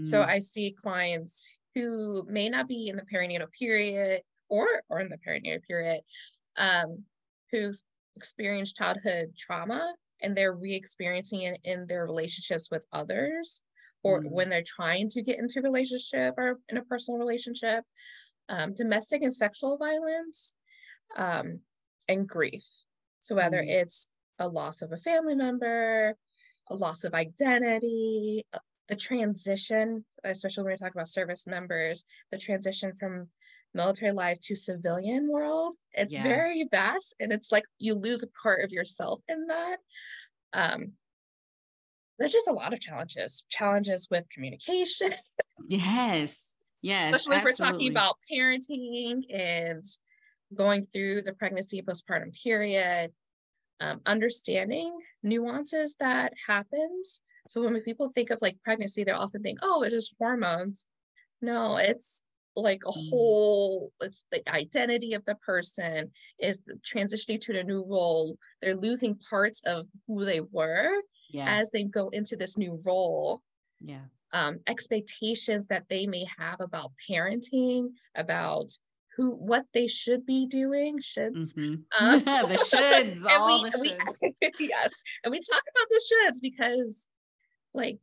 So 0.00 0.22
Mm, 0.22 0.28
I 0.28 0.40
see 0.40 0.72
clients 0.72 1.48
who 1.74 2.24
may 2.28 2.48
not 2.48 2.68
be 2.68 2.88
in 2.88 2.96
the 2.96 3.02
perinatal 3.12 3.50
period 3.52 4.22
or 4.48 4.82
or 4.88 5.00
in 5.00 5.08
the 5.08 5.18
perinatal 5.18 5.62
period, 5.64 6.00
um, 6.56 7.04
who's 7.50 7.84
experienced 8.16 8.76
childhood 8.76 9.34
trauma 9.36 9.94
and 10.20 10.36
they're 10.36 10.54
re-experiencing 10.54 11.42
it 11.42 11.60
in 11.64 11.86
their 11.86 12.04
relationships 12.04 12.68
with 12.70 12.86
others 12.92 13.62
or 14.04 14.22
Mm. 14.22 14.28
when 14.28 14.48
they're 14.50 14.62
trying 14.66 15.08
to 15.08 15.22
get 15.22 15.38
into 15.38 15.62
relationship 15.62 16.34
or 16.36 16.60
in 16.68 16.76
a 16.76 16.84
personal 16.84 17.18
relationship, 17.18 17.84
um, 18.48 18.74
domestic 18.74 19.22
and 19.22 19.34
sexual 19.34 19.78
violence, 19.78 20.54
um, 21.16 21.60
and 22.08 22.28
grief. 22.28 22.64
So 23.20 23.36
whether 23.36 23.58
Mm. 23.62 23.68
it's 23.68 24.06
a 24.38 24.48
loss 24.48 24.82
of 24.82 24.92
a 24.92 24.96
family 24.96 25.34
member, 25.34 26.16
a 26.68 26.74
loss 26.74 27.04
of 27.04 27.14
identity, 27.14 28.44
uh, 28.52 28.58
the 28.88 28.96
transition, 28.96 30.04
especially 30.24 30.64
when 30.64 30.72
we 30.72 30.76
talk 30.76 30.92
about 30.94 31.08
service 31.08 31.46
members, 31.46 32.04
the 32.30 32.38
transition 32.38 32.92
from 32.94 33.30
military 33.74 34.12
life 34.12 34.38
to 34.40 34.54
civilian 34.56 35.28
world, 35.30 35.76
it's 35.92 36.14
Yeah. 36.14 36.22
very 36.22 36.68
vast 36.70 37.14
and 37.20 37.32
it's 37.32 37.52
like 37.52 37.64
you 37.78 37.94
lose 37.94 38.22
a 38.22 38.28
part 38.42 38.64
of 38.64 38.72
yourself 38.72 39.22
in 39.28 39.46
that. 39.46 39.78
Um, 40.52 40.92
there's 42.18 42.32
just 42.32 42.48
a 42.48 42.52
lot 42.52 42.72
of 42.72 42.80
challenges, 42.80 43.44
challenges 43.48 44.08
with 44.10 44.28
communication, 44.28 45.14
yes 45.68 46.51
yes 46.82 47.06
especially 47.06 47.36
if 47.36 47.44
we're 47.44 47.52
talking 47.52 47.90
about 47.90 48.16
parenting 48.30 49.22
and 49.32 49.84
going 50.54 50.84
through 50.84 51.22
the 51.22 51.32
pregnancy 51.32 51.80
postpartum 51.82 52.32
period 52.42 53.10
um, 53.82 54.00
understanding 54.06 54.96
nuances 55.22 55.96
that 55.98 56.32
happens. 56.46 57.20
So 57.48 57.62
when 57.62 57.78
people 57.82 58.10
think 58.10 58.30
of 58.30 58.38
like 58.40 58.56
pregnancy 58.62 59.02
they 59.02 59.10
often 59.10 59.42
think 59.42 59.58
oh 59.62 59.82
it's 59.82 59.94
just 59.94 60.14
hormones. 60.18 60.86
No 61.42 61.76
it's 61.76 62.22
like 62.54 62.82
a 62.86 62.92
Mm. 62.92 63.10
whole 63.10 63.92
it's 64.00 64.24
the 64.30 64.48
identity 64.48 65.14
of 65.14 65.24
the 65.24 65.34
person 65.36 66.12
is 66.38 66.62
transitioning 66.82 67.40
to 67.40 67.58
a 67.58 67.64
new 67.64 67.84
role. 67.84 68.38
They're 68.60 68.76
losing 68.76 69.16
parts 69.16 69.62
of 69.66 69.88
who 70.06 70.24
they 70.24 70.40
were 70.40 70.92
yeah. 71.30 71.46
as 71.48 71.72
they 71.72 71.82
go 71.82 72.08
into 72.10 72.36
this 72.36 72.56
new 72.56 72.80
role. 72.84 73.42
Yeah 73.80 74.04
um, 74.32 74.60
expectations 74.66 75.66
that 75.66 75.84
they 75.88 76.06
may 76.06 76.26
have 76.38 76.60
about 76.60 76.92
parenting, 77.08 77.88
about 78.14 78.70
who 79.16 79.30
what 79.30 79.64
they 79.74 79.86
should 79.86 80.24
be 80.24 80.46
doing 80.46 80.98
shoulds 80.98 81.54
mm-hmm. 81.54 81.74
um, 82.04 82.20
the 82.24 82.56
shoulds 82.56 83.24
all 83.28 83.62
we, 83.62 83.70
the 83.70 83.76
shoulds. 83.76 84.32
We, 84.40 84.50
yes 84.68 84.94
and 85.24 85.30
we 85.30 85.38
talk 85.38 85.62
about 85.70 85.86
the 85.90 86.02
shoulds 86.10 86.40
because 86.40 87.08
like 87.74 87.98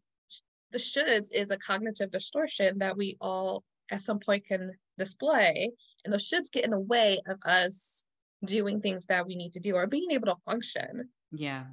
the 0.72 0.78
shoulds 0.78 1.30
is 1.34 1.52
a 1.52 1.58
cognitive 1.58 2.12
distortion 2.12 2.80
that 2.80 2.98
we 2.98 3.18
all 3.20 3.64
at 3.92 4.02
some 4.02 4.20
point 4.20 4.46
can 4.46 4.72
display 4.98 5.72
and 6.06 6.14
those 6.14 6.30
shoulds 6.30 6.52
get 6.52 6.66
in 6.66 6.72
the 6.72 6.80
way 6.80 7.20
of 7.28 7.40
us 7.44 8.04
doing 8.46 8.80
things 8.80 9.08
that 9.08 9.26
we 9.26 9.36
need 9.36 9.54
to 9.54 9.60
do 9.60 9.76
or 9.76 9.88
being 9.88 10.12
able 10.12 10.28
to 10.28 10.36
function 10.46 11.10
yeah 11.32 11.64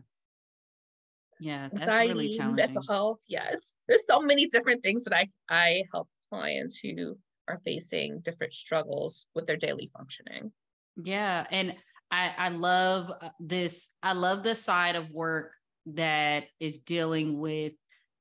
yeah 1.40 1.69
that's 1.73 1.83
Anxiety, 1.83 2.12
really 2.12 2.28
challenging. 2.31 2.57
mental 2.57 2.83
health 2.88 3.19
yes. 3.28 3.75
There's 3.88 4.07
so 4.07 4.21
many 4.21 4.47
different 4.47 4.83
things 4.83 5.05
that 5.05 5.14
i 5.14 5.28
i 5.49 5.83
help 5.93 6.09
clients 6.31 6.78
who 6.78 7.19
are 7.49 7.61
facing 7.64 8.21
different 8.21 8.52
struggles 8.52 9.26
with 9.35 9.47
their 9.47 9.57
daily 9.57 9.88
functioning. 9.97 10.52
Yeah 11.02 11.47
and 11.50 11.76
i 12.11 12.33
i 12.38 12.49
love 12.49 13.11
uh, 13.21 13.28
this 13.40 13.88
i 14.02 14.12
love 14.12 14.43
the 14.43 14.55
side 14.55 14.97
of 14.97 15.11
work 15.11 15.52
that 15.87 16.45
is 16.59 16.78
dealing 16.78 17.38
with 17.38 17.73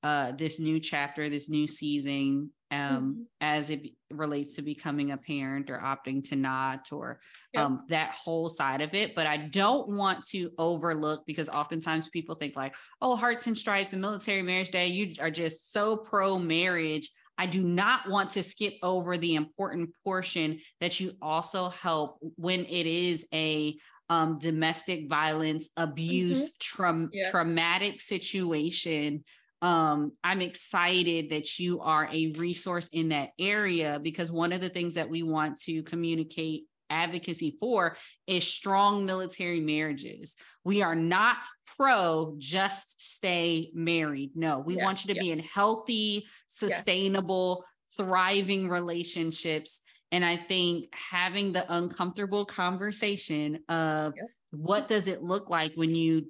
uh, 0.03 0.31
this 0.37 0.59
new 0.59 0.79
chapter, 0.79 1.29
this 1.29 1.49
new 1.49 1.65
season, 1.65 2.51
um, 2.75 3.01
mm-hmm. 3.01 3.21
as 3.41 3.69
it 3.69 3.91
relates 4.11 4.55
to 4.55 4.61
becoming 4.61 5.11
a 5.11 5.17
parent 5.17 5.69
or 5.69 5.79
opting 5.79 6.23
to 6.29 6.35
not, 6.35 6.91
or 6.91 7.19
yep. 7.53 7.65
um, 7.65 7.83
that 7.89 8.13
whole 8.13 8.49
side 8.49 8.81
of 8.81 8.93
it. 8.93 9.15
But 9.15 9.27
I 9.27 9.37
don't 9.37 9.89
want 9.89 10.25
to 10.29 10.51
overlook 10.57 11.25
because 11.25 11.49
oftentimes 11.49 12.09
people 12.09 12.35
think 12.35 12.55
like, 12.55 12.75
oh, 13.01 13.15
hearts 13.15 13.47
and 13.47 13.57
stripes 13.57 13.93
and 13.93 14.01
military 14.01 14.41
marriage 14.41 14.71
day, 14.71 14.87
you 14.87 15.13
are 15.19 15.31
just 15.31 15.71
so 15.71 15.97
pro 15.97 16.37
marriage. 16.37 17.09
I 17.37 17.45
do 17.45 17.63
not 17.63 18.09
want 18.09 18.29
to 18.31 18.43
skip 18.43 18.75
over 18.81 19.17
the 19.17 19.35
important 19.35 19.89
portion 20.03 20.59
that 20.79 20.99
you 20.99 21.13
also 21.21 21.69
help 21.69 22.19
when 22.37 22.65
it 22.65 22.85
is 22.85 23.25
a 23.33 23.75
um, 24.09 24.39
domestic 24.39 25.09
violence, 25.09 25.69
abuse, 25.77 26.49
mm-hmm. 26.49 26.57
tra- 26.59 27.09
yeah. 27.11 27.31
traumatic 27.31 27.99
situation 27.99 29.23
um, 29.65 30.11
I'm 30.23 30.41
excited 30.41 31.31
that 31.31 31.57
you 31.57 31.81
are 31.81 32.07
a 32.11 32.27
resource 32.33 32.87
in 32.93 33.09
that 33.09 33.31
area 33.39 33.99
because 33.99 34.31
one 34.31 34.53
of 34.53 34.61
the 34.61 34.69
things 34.69 34.93
that 34.93 35.09
we 35.09 35.23
want 35.23 35.59
to 35.63 35.81
communicate 35.81 36.65
advocacy 36.91 37.57
for 37.59 37.97
is 38.27 38.45
strong 38.45 39.07
military 39.07 39.59
marriages. 39.59 40.35
We 40.63 40.83
are 40.83 40.93
not 40.93 41.37
pro 41.77 42.35
just 42.37 43.01
stay 43.01 43.71
married. 43.73 44.33
No, 44.35 44.59
we 44.59 44.77
yeah, 44.77 44.83
want 44.83 45.03
you 45.03 45.15
to 45.15 45.15
yeah. 45.15 45.23
be 45.23 45.31
in 45.31 45.39
healthy, 45.39 46.27
sustainable, 46.47 47.65
yes. 47.65 48.05
thriving 48.05 48.69
relationships. 48.69 49.81
And 50.11 50.23
I 50.23 50.37
think 50.37 50.93
having 50.93 51.53
the 51.53 51.65
uncomfortable 51.75 52.45
conversation 52.45 53.61
of 53.67 54.13
yeah. 54.15 54.23
what 54.51 54.87
does 54.87 55.07
it 55.07 55.23
look 55.23 55.49
like 55.49 55.73
when 55.73 55.95
you 55.95 56.27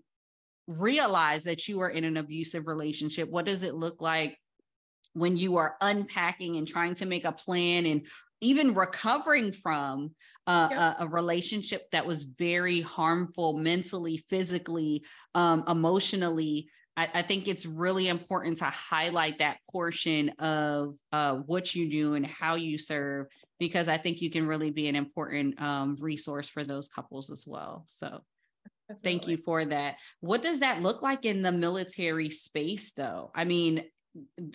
realize 0.67 1.43
that 1.43 1.67
you 1.67 1.81
are 1.81 1.89
in 1.89 2.03
an 2.03 2.17
abusive 2.17 2.67
relationship? 2.67 3.29
What 3.29 3.45
does 3.45 3.63
it 3.63 3.75
look 3.75 4.01
like 4.01 4.37
when 5.13 5.37
you 5.37 5.57
are 5.57 5.75
unpacking 5.81 6.57
and 6.57 6.67
trying 6.67 6.95
to 6.95 7.05
make 7.05 7.25
a 7.25 7.31
plan 7.31 7.85
and 7.85 8.05
even 8.41 8.73
recovering 8.73 9.51
from 9.51 10.11
uh, 10.45 10.95
a, 10.99 11.03
a, 11.03 11.07
relationship 11.07 11.89
that 11.91 12.05
was 12.05 12.23
very 12.23 12.81
harmful 12.81 13.57
mentally, 13.57 14.17
physically, 14.29 15.03
um, 15.33 15.63
emotionally? 15.67 16.67
I, 16.97 17.09
I, 17.13 17.21
think 17.21 17.47
it's 17.47 17.65
really 17.65 18.07
important 18.07 18.59
to 18.59 18.65
highlight 18.65 19.39
that 19.39 19.57
portion 19.71 20.29
of 20.39 20.95
uh, 21.11 21.35
what 21.35 21.73
you 21.73 21.89
do 21.89 22.13
and 22.15 22.25
how 22.25 22.55
you 22.55 22.77
serve, 22.77 23.27
because 23.57 23.87
I 23.87 23.97
think 23.97 24.21
you 24.21 24.29
can 24.29 24.45
really 24.45 24.71
be 24.71 24.87
an 24.89 24.95
important 24.95 25.59
um, 25.61 25.95
resource 25.99 26.49
for 26.49 26.63
those 26.63 26.87
couples 26.87 27.29
as 27.29 27.45
well. 27.47 27.85
So 27.87 28.21
Definitely. 28.87 29.09
Thank 29.09 29.27
you 29.27 29.37
for 29.37 29.65
that. 29.65 29.95
What 30.19 30.43
does 30.43 30.59
that 30.59 30.81
look 30.81 31.01
like 31.01 31.25
in 31.25 31.41
the 31.41 31.51
military 31.51 32.29
space, 32.29 32.91
though? 32.91 33.31
I 33.33 33.43
mean, 33.45 33.83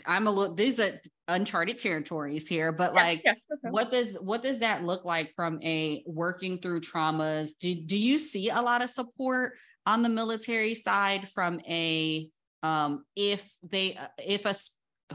I'm 0.06 0.26
a 0.26 0.30
little 0.30 0.54
these 0.54 0.80
are 0.80 1.00
uncharted 1.28 1.78
territories 1.78 2.48
here, 2.48 2.72
but 2.72 2.94
yeah, 2.94 3.02
like 3.02 3.22
yeah, 3.24 3.34
what 3.62 3.90
does 3.90 4.14
what 4.20 4.42
does 4.42 4.60
that 4.60 4.84
look 4.84 5.04
like 5.04 5.32
from 5.36 5.60
a 5.62 6.02
working 6.06 6.58
through 6.58 6.80
traumas? 6.80 7.50
Do 7.60 7.74
do 7.74 7.96
you 7.96 8.18
see 8.18 8.48
a 8.50 8.62
lot 8.62 8.82
of 8.82 8.90
support 8.90 9.54
on 9.84 10.02
the 10.02 10.08
military 10.08 10.74
side 10.74 11.28
from 11.28 11.60
a 11.68 12.28
um 12.62 13.04
if 13.16 13.50
they 13.68 13.96
uh, 13.96 14.06
if 14.18 14.46
a 14.46 14.54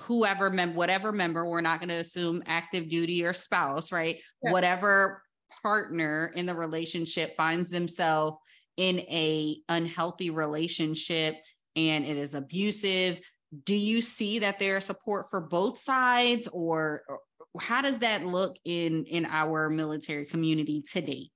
whoever 0.01 0.50
member 0.50 0.75
whatever 0.75 1.12
member 1.12 1.45
we're 1.45 1.62
not 1.62 1.79
going 1.79 1.89
to 1.89 1.95
assume 1.95 2.43
active 2.48 2.89
duty 2.89 3.25
or 3.25 3.34
spouse 3.34 3.91
right 3.91 4.22
yeah. 4.43 4.51
whatever 4.51 5.22
partner 5.62 6.34
in 6.36 6.45
the 6.45 6.53
relationship 6.53 7.36
finds 7.38 7.69
themselves 7.69 8.38
in 8.77 9.00
a 9.00 9.58
unhealthy 9.70 10.29
relationship 10.29 11.36
and 11.75 12.05
it 12.05 12.17
is 12.17 12.36
abusive 12.36 13.20
do 13.63 13.75
you 13.75 14.01
see 14.01 14.39
that 14.39 14.60
there's 14.60 14.86
support 14.86 15.29
for 15.29 15.39
both 15.39 15.79
sides 15.79 16.48
or, 16.51 17.03
or 17.08 17.20
how 17.62 17.82
does 17.82 18.00
that 18.00 18.25
look 18.25 18.58
in 18.65 19.05
in 19.05 19.25
our 19.25 19.70
military 19.70 20.25
community 20.25 20.82
today 20.82 21.29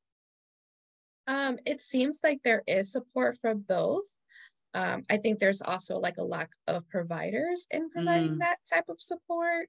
um, 1.28 1.58
it 1.66 1.80
seems 1.82 2.22
like 2.24 2.42
there 2.44 2.64
is 2.68 2.92
support 2.92 3.38
for 3.42 3.56
both 3.56 4.06
um, 4.74 5.04
i 5.10 5.18
think 5.18 5.40
there's 5.40 5.62
also 5.62 5.98
like 5.98 6.18
a 6.18 6.24
lack 6.24 6.50
of 6.68 6.88
providers 6.90 7.68
in 7.72 7.90
providing 7.90 8.36
mm. 8.36 8.40
that 8.40 8.58
type 8.72 8.86
of 8.90 9.00
support 9.00 9.68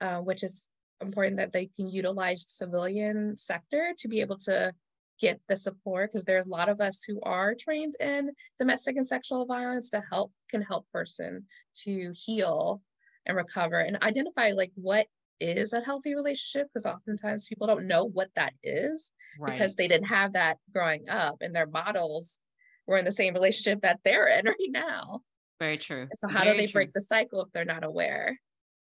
uh, 0.00 0.18
which 0.18 0.42
is 0.42 0.68
important 1.00 1.36
that 1.36 1.52
they 1.52 1.70
can 1.76 1.88
utilize 1.88 2.48
civilian 2.48 3.36
sector 3.36 3.92
to 3.98 4.08
be 4.08 4.20
able 4.20 4.36
to 4.36 4.72
get 5.20 5.40
the 5.48 5.56
support 5.56 6.10
because 6.10 6.24
there's 6.24 6.46
a 6.46 6.50
lot 6.50 6.68
of 6.68 6.80
us 6.80 7.02
who 7.02 7.20
are 7.22 7.54
trained 7.54 7.94
in 8.00 8.30
domestic 8.58 8.96
and 8.96 9.06
sexual 9.06 9.46
violence 9.46 9.90
to 9.90 10.02
help 10.10 10.32
can 10.50 10.62
help 10.62 10.86
person 10.92 11.44
to 11.82 12.12
heal 12.14 12.80
and 13.26 13.36
recover 13.36 13.78
and 13.80 14.02
identify 14.02 14.50
like 14.50 14.72
what 14.74 15.06
is 15.40 15.72
a 15.72 15.80
healthy 15.80 16.14
relationship 16.14 16.68
because 16.68 16.86
oftentimes 16.86 17.48
people 17.48 17.66
don't 17.66 17.86
know 17.86 18.04
what 18.04 18.28
that 18.36 18.52
is 18.62 19.12
right. 19.38 19.52
because 19.52 19.74
they 19.74 19.88
didn't 19.88 20.06
have 20.06 20.32
that 20.32 20.58
growing 20.72 21.08
up 21.08 21.36
and 21.40 21.54
their 21.54 21.66
models 21.66 22.40
were 22.86 22.98
in 22.98 23.04
the 23.04 23.10
same 23.10 23.34
relationship 23.34 23.80
that 23.82 24.00
they're 24.04 24.26
in 24.38 24.46
right 24.46 24.56
now 24.70 25.20
very 25.58 25.78
true 25.78 26.08
so 26.14 26.28
how 26.28 26.44
very 26.44 26.52
do 26.52 26.58
they 26.58 26.66
true. 26.66 26.78
break 26.78 26.92
the 26.92 27.00
cycle 27.00 27.42
if 27.42 27.50
they're 27.52 27.64
not 27.64 27.84
aware 27.84 28.38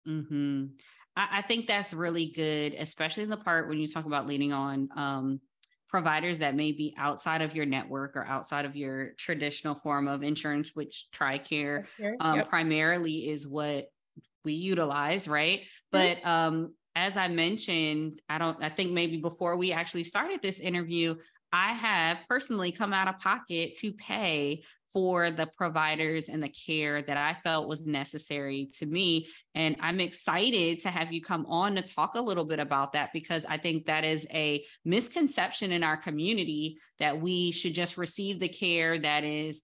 mm-hmm. 0.07 0.67
I, 1.17 1.39
I 1.39 1.43
think 1.43 1.67
that's 1.67 1.93
really 1.93 2.27
good 2.27 2.75
especially 2.75 3.25
in 3.25 3.31
the 3.31 3.37
part 3.37 3.69
when 3.69 3.79
you 3.79 3.87
talk 3.87 4.07
about 4.07 4.27
leaning 4.27 4.53
on 4.53 4.89
um, 4.97 5.41
providers 5.89 6.39
that 6.39 6.55
may 6.55 6.73
be 6.73 6.95
outside 6.99 7.43
of 7.43 7.55
your 7.57 7.67
network 7.67 8.17
or 8.17 8.25
outside 8.27 8.65
of 8.65 8.77
your 8.77 9.11
traditional 9.17 9.75
form 9.75 10.07
of 10.07 10.23
insurance, 10.23 10.75
which 10.75 11.07
TRICARE 11.13 11.87
um, 12.21 12.39
yep. 12.39 12.49
primarily 12.49 13.29
is 13.29 13.47
what 13.47 13.89
we 14.45 14.53
utilize, 14.53 15.27
right? 15.27 15.61
Mm-hmm. 15.61 15.67
But 15.93 16.27
um, 16.27 16.75
as 16.95 17.17
I 17.17 17.29
mentioned, 17.29 18.21
I 18.29 18.39
don't, 18.39 18.63
I 18.63 18.69
think 18.69 18.93
maybe 18.93 19.19
before 19.19 19.57
we 19.57 19.73
actually 19.73 20.05
started 20.05 20.43
this 20.43 20.61
interview, 20.61 21.17
I 21.53 21.73
have 21.73 22.19
personally 22.29 22.73
come 22.73 22.93
out 22.93 23.09
of 23.09 23.19
pocket 23.21 23.77
to 23.79 23.93
pay 23.93 24.63
for 24.93 25.31
the 25.31 25.47
providers 25.57 26.29
and 26.29 26.43
the 26.43 26.49
care 26.49 27.03
that 27.03 27.17
I 27.17 27.37
felt 27.45 27.69
was 27.69 27.85
necessary 27.85 28.71
to 28.79 28.87
me. 28.87 29.29
And 29.55 29.77
I'm 29.81 30.01
excited 30.01 30.81
to 30.81 30.91
have 30.91 31.13
you 31.13 31.21
come 31.21 31.47
on 31.47 31.77
to 31.77 31.83
talk 31.83 32.15
a 32.15 32.21
little 32.21 32.45
bit 32.45 32.59
about 32.59 32.95
that 32.95 33.11
because 33.13 33.45
I 33.45 33.59
think 33.59 33.87
that 33.87 34.05
is 34.05 34.27
a 34.33 34.65
misconception 34.85 35.73
in 35.73 35.85
our 35.85 35.97
community 35.97 36.79
that 36.99 37.21
we 37.21 37.51
should 37.51 37.75
just 37.75 37.99
receive 37.99 38.39
the 38.39 38.49
care 38.49 38.99
that 38.99 39.25
is 39.25 39.63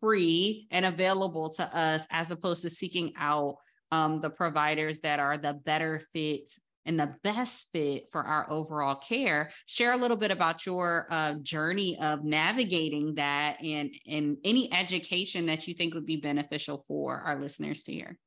free 0.00 0.66
and 0.70 0.84
available 0.84 1.50
to 1.50 1.76
us 1.76 2.06
as 2.10 2.30
opposed 2.30 2.62
to 2.62 2.70
seeking 2.70 3.12
out 3.16 3.56
um, 3.92 4.20
the 4.20 4.30
providers 4.30 5.00
that 5.00 5.20
are 5.20 5.38
the 5.38 5.54
better 5.54 6.02
fit 6.12 6.50
and 6.86 6.98
the 6.98 7.14
best 7.22 7.68
fit 7.72 8.04
for 8.10 8.22
our 8.22 8.50
overall 8.50 8.94
care. 8.94 9.50
Share 9.66 9.92
a 9.92 9.96
little 9.96 10.16
bit 10.16 10.30
about 10.30 10.64
your 10.64 11.06
uh, 11.10 11.34
journey 11.34 11.98
of 12.00 12.24
navigating 12.24 13.14
that 13.16 13.58
and, 13.62 13.90
and 14.08 14.36
any 14.44 14.72
education 14.72 15.46
that 15.46 15.66
you 15.68 15.74
think 15.74 15.94
would 15.94 16.06
be 16.06 16.16
beneficial 16.16 16.78
for 16.78 17.20
our 17.20 17.38
listeners 17.38 17.82
to 17.84 17.92
hear. 17.92 18.18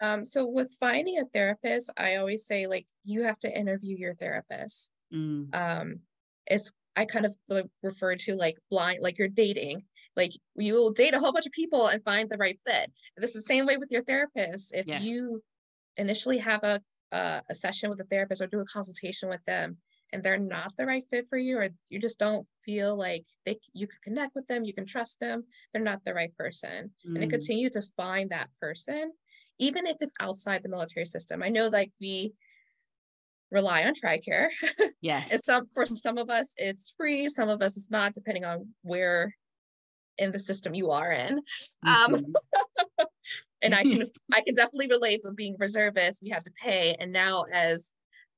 Um, 0.00 0.24
so 0.24 0.48
with 0.48 0.74
finding 0.80 1.18
a 1.18 1.26
therapist, 1.26 1.90
I 1.96 2.16
always 2.16 2.44
say 2.44 2.66
like 2.66 2.86
you 3.04 3.22
have 3.22 3.38
to 3.40 3.56
interview 3.56 3.96
your 3.96 4.14
therapist. 4.14 4.90
Mm. 5.14 5.54
Um, 5.54 6.00
it's 6.46 6.72
I 6.96 7.04
kind 7.06 7.24
of 7.24 7.34
refer 7.82 8.16
to 8.16 8.34
like 8.34 8.58
blind, 8.70 8.98
like 9.00 9.18
you're 9.18 9.28
dating. 9.28 9.84
Like 10.16 10.32
you 10.56 10.74
will 10.74 10.90
date 10.90 11.14
a 11.14 11.20
whole 11.20 11.32
bunch 11.32 11.46
of 11.46 11.52
people 11.52 11.86
and 11.86 12.04
find 12.04 12.28
the 12.28 12.36
right 12.36 12.58
fit. 12.66 12.90
This 13.16 13.30
is 13.30 13.44
the 13.44 13.46
same 13.46 13.64
way 13.64 13.76
with 13.78 13.90
your 13.90 14.02
therapist. 14.02 14.74
If 14.74 14.86
yes. 14.86 15.02
you 15.02 15.42
initially 15.96 16.38
have 16.38 16.64
a 16.64 16.82
uh, 17.12 17.40
a 17.48 17.54
session 17.54 17.90
with 17.90 18.00
a 18.00 18.04
therapist 18.04 18.40
or 18.40 18.46
do 18.46 18.60
a 18.60 18.64
consultation 18.64 19.28
with 19.28 19.44
them 19.46 19.76
and 20.12 20.22
they're 20.22 20.38
not 20.38 20.72
the 20.76 20.86
right 20.86 21.04
fit 21.10 21.26
for 21.28 21.38
you 21.38 21.58
or 21.58 21.68
you 21.88 21.98
just 21.98 22.18
don't 22.18 22.46
feel 22.64 22.96
like 22.96 23.24
they 23.46 23.58
you 23.72 23.86
can 23.86 23.98
connect 24.02 24.34
with 24.34 24.46
them 24.46 24.64
you 24.64 24.74
can 24.74 24.86
trust 24.86 25.20
them 25.20 25.44
they're 25.72 25.82
not 25.82 26.04
the 26.04 26.14
right 26.14 26.34
person 26.36 26.90
mm. 27.06 27.14
and 27.14 27.20
to 27.20 27.26
continue 27.26 27.70
to 27.70 27.82
find 27.96 28.30
that 28.30 28.48
person 28.60 29.12
even 29.62 29.86
if 29.86 29.96
it's 30.00 30.14
outside 30.20 30.62
the 30.62 30.68
military 30.68 31.06
system. 31.06 31.42
I 31.42 31.48
know 31.48 31.68
like 31.68 31.92
we 32.00 32.32
rely 33.50 33.84
on 33.84 33.94
TRICARE. 33.94 34.48
Yes. 35.00 35.32
and 35.32 35.42
some 35.42 35.66
for 35.74 35.84
some 35.84 36.16
of 36.16 36.30
us 36.30 36.54
it's 36.56 36.94
free, 36.96 37.28
some 37.28 37.48
of 37.48 37.60
us 37.60 37.76
it's 37.76 37.90
not, 37.90 38.14
depending 38.14 38.44
on 38.44 38.68
where 38.82 39.34
in 40.18 40.30
the 40.30 40.38
system 40.38 40.74
you 40.74 40.90
are 40.90 41.10
in. 41.10 41.40
Um, 41.86 42.14
Mhm. 42.14 42.32
and 43.62 43.74
I 43.74 43.84
can 43.84 44.10
I 44.32 44.42
can 44.42 44.54
definitely 44.54 44.88
relate 44.88 45.20
with 45.24 45.36
being 45.36 45.56
reservist, 45.58 46.22
we 46.22 46.30
have 46.30 46.44
to 46.44 46.52
pay. 46.52 46.94
And 46.98 47.12
now 47.12 47.44
as 47.52 47.92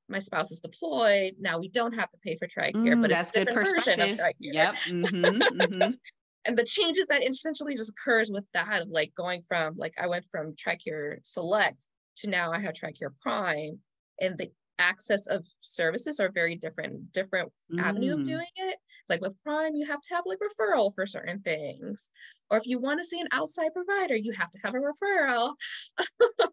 my 0.09 0.19
spouse 0.19 0.51
is 0.51 0.59
deployed, 0.61 1.35
now 1.39 1.57
we 1.59 1.69
don't 1.69 1.93
have 1.93 2.11
to 2.11 2.17
pay 2.23 2.37
for 2.37 2.47
TRICARE, 2.47 2.73
Mm, 2.75 3.01
but 3.01 3.09
that's 3.09 3.31
it's 3.31 3.37
a 3.37 3.45
good 3.45 3.45
different 3.45 3.69
version 3.75 4.01
of. 4.01 4.09
TRICARE. 4.17 4.33
Yep. 4.39 4.75
mhm, 4.87 5.47
mhm. 5.51 5.95
and 6.45 6.57
the 6.57 6.63
changes 6.63 7.07
that 7.07 7.27
essentially 7.27 7.75
just 7.75 7.91
occurs 7.91 8.29
with 8.31 8.45
that 8.53 8.83
of 8.83 8.89
like 8.89 9.13
going 9.15 9.41
from 9.47 9.75
like 9.77 9.93
I 9.99 10.07
went 10.07 10.25
from 10.31 10.55
TRICARE 10.55 11.19
Select 11.23 11.87
to 12.17 12.29
now 12.29 12.51
I 12.53 12.59
have 12.59 12.73
TRICARE 12.73 13.13
Prime, 13.21 13.79
and 14.21 14.37
the 14.37 14.51
access 14.79 15.27
of 15.27 15.45
services 15.61 16.19
are 16.19 16.29
very 16.29 16.55
different, 16.55 17.11
different 17.13 17.51
avenue 17.79 18.13
of 18.13 18.19
Mm. 18.19 18.25
doing 18.25 18.47
it. 18.57 18.77
Like 19.09 19.21
with 19.21 19.35
Prime, 19.43 19.75
you 19.75 19.85
have 19.85 20.01
to 20.01 20.15
have 20.15 20.23
like 20.25 20.39
referral 20.39 20.93
for 20.95 21.05
certain 21.05 21.39
things, 21.41 22.09
or 22.49 22.57
if 22.57 22.65
you 22.65 22.79
want 22.79 22.99
to 22.99 23.05
see 23.05 23.19
an 23.19 23.27
outside 23.31 23.69
provider, 23.73 24.15
you 24.15 24.31
have 24.33 24.49
to 24.51 24.59
have 24.63 24.73
a 24.73 24.77
referral. 24.79 25.53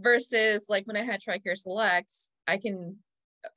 Versus 0.00 0.66
like 0.68 0.86
when 0.86 0.96
I 0.96 1.02
had 1.04 1.20
TRICARE 1.20 1.56
Select, 1.56 2.12
I 2.48 2.56
can. 2.58 2.96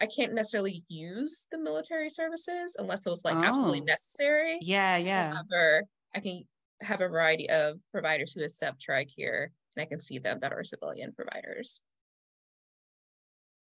I 0.01 0.07
can't 0.07 0.33
necessarily 0.33 0.83
use 0.87 1.47
the 1.51 1.59
military 1.59 2.09
services 2.09 2.75
unless 2.79 3.05
it 3.05 3.09
was 3.11 3.23
like 3.23 3.35
absolutely 3.35 3.81
Oh. 3.81 3.85
necessary. 3.85 4.57
Yeah, 4.61 4.97
yeah. 4.97 5.33
However, 5.35 5.83
I 6.15 6.19
can 6.21 6.43
have 6.81 7.01
a 7.01 7.07
variety 7.07 7.49
of 7.51 7.77
providers 7.91 8.33
who 8.33 8.43
accept 8.43 8.81
TRICARE, 8.83 9.43
and 9.75 9.83
I 9.83 9.85
can 9.85 9.99
see 9.99 10.17
them 10.17 10.39
that 10.41 10.51
are 10.53 10.63
civilian 10.63 11.13
providers. 11.13 11.81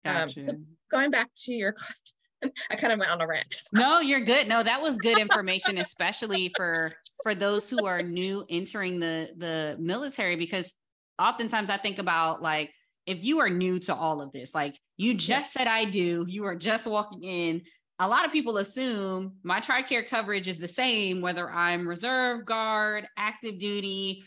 um, 0.05 0.27
Gotcha. 0.27 0.41
so- 0.41 0.57
Going 0.89 1.11
back 1.11 1.29
to 1.43 1.53
your 1.53 1.71
question, 1.73 2.15
I 2.71 2.75
kind 2.75 2.93
of 2.93 2.99
went 2.99 3.11
on 3.11 3.21
a 3.21 3.27
rant. 3.27 3.47
no, 3.73 3.99
you're 4.01 4.21
good. 4.21 4.47
No, 4.47 4.63
that 4.63 4.81
was 4.81 4.97
good 4.97 5.17
information, 5.17 5.77
especially 5.77 6.51
for 6.55 6.91
for 7.23 7.35
those 7.35 7.69
who 7.69 7.85
are 7.85 8.01
new 8.01 8.45
entering 8.49 8.99
the 8.99 9.29
the 9.37 9.75
military, 9.79 10.35
because 10.35 10.71
oftentimes 11.19 11.69
I 11.69 11.77
think 11.77 11.99
about 11.99 12.41
like 12.41 12.71
if 13.05 13.23
you 13.23 13.39
are 13.39 13.49
new 13.49 13.79
to 13.79 13.95
all 13.95 14.21
of 14.21 14.31
this, 14.31 14.53
like 14.55 14.79
you 14.97 15.13
just 15.13 15.53
said 15.53 15.67
I 15.67 15.85
do, 15.85 16.25
you 16.27 16.45
are 16.45 16.55
just 16.55 16.87
walking 16.87 17.23
in. 17.23 17.61
A 17.99 18.07
lot 18.07 18.25
of 18.25 18.31
people 18.31 18.57
assume 18.57 19.35
my 19.43 19.61
TRICARE 19.61 20.09
coverage 20.09 20.47
is 20.49 20.57
the 20.57 20.67
same, 20.67 21.21
whether 21.21 21.49
I'm 21.49 21.87
reserve 21.87 22.45
guard, 22.45 23.07
active 23.17 23.57
duty, 23.57 24.23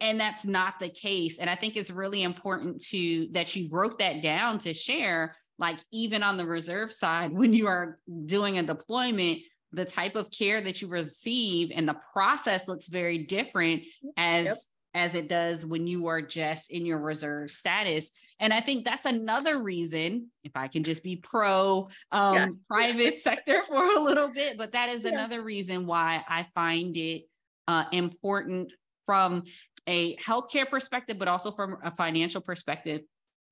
and 0.00 0.18
that's 0.18 0.44
not 0.44 0.80
the 0.80 0.88
case. 0.88 1.38
And 1.38 1.48
I 1.48 1.54
think 1.54 1.76
it's 1.76 1.90
really 1.90 2.22
important 2.22 2.82
to 2.86 3.28
that 3.32 3.54
you 3.54 3.68
broke 3.68 3.98
that 3.98 4.20
down 4.20 4.58
to 4.60 4.74
share 4.74 5.36
like 5.58 5.78
even 5.92 6.22
on 6.22 6.36
the 6.36 6.46
reserve 6.46 6.92
side 6.92 7.32
when 7.32 7.52
you 7.52 7.66
are 7.66 7.98
doing 8.26 8.58
a 8.58 8.62
deployment 8.62 9.40
the 9.72 9.84
type 9.84 10.14
of 10.14 10.30
care 10.30 10.60
that 10.60 10.80
you 10.80 10.88
receive 10.88 11.72
and 11.74 11.88
the 11.88 11.96
process 12.12 12.68
looks 12.68 12.88
very 12.88 13.18
different 13.18 13.82
as 14.16 14.46
Yep. 14.46 14.56
as 14.94 15.14
it 15.16 15.28
does 15.28 15.66
when 15.66 15.86
you 15.88 16.06
are 16.06 16.22
just 16.22 16.70
in 16.70 16.86
your 16.86 16.98
reserve 16.98 17.50
status 17.50 18.10
and 18.38 18.52
i 18.52 18.60
think 18.60 18.84
that's 18.84 19.04
another 19.04 19.60
reason 19.62 20.30
if 20.44 20.52
i 20.54 20.68
can 20.68 20.84
just 20.84 21.02
be 21.02 21.16
pro 21.16 21.88
um 22.12 22.34
Yeah. 22.34 22.46
private 22.68 23.18
sector 23.28 23.62
for 23.64 23.84
a 23.84 24.00
little 24.00 24.28
bit 24.32 24.56
but 24.58 24.72
that 24.72 24.88
is 24.90 25.02
Yeah. 25.04 25.10
another 25.10 25.42
reason 25.42 25.86
why 25.86 26.22
i 26.28 26.46
find 26.54 26.96
it 26.96 27.24
uh, 27.66 27.84
important 27.92 28.72
from 29.06 29.42
a 29.86 30.14
healthcare 30.16 30.68
perspective 30.68 31.18
but 31.18 31.28
also 31.28 31.50
from 31.50 31.76
a 31.82 31.90
financial 31.94 32.40
perspective 32.40 33.00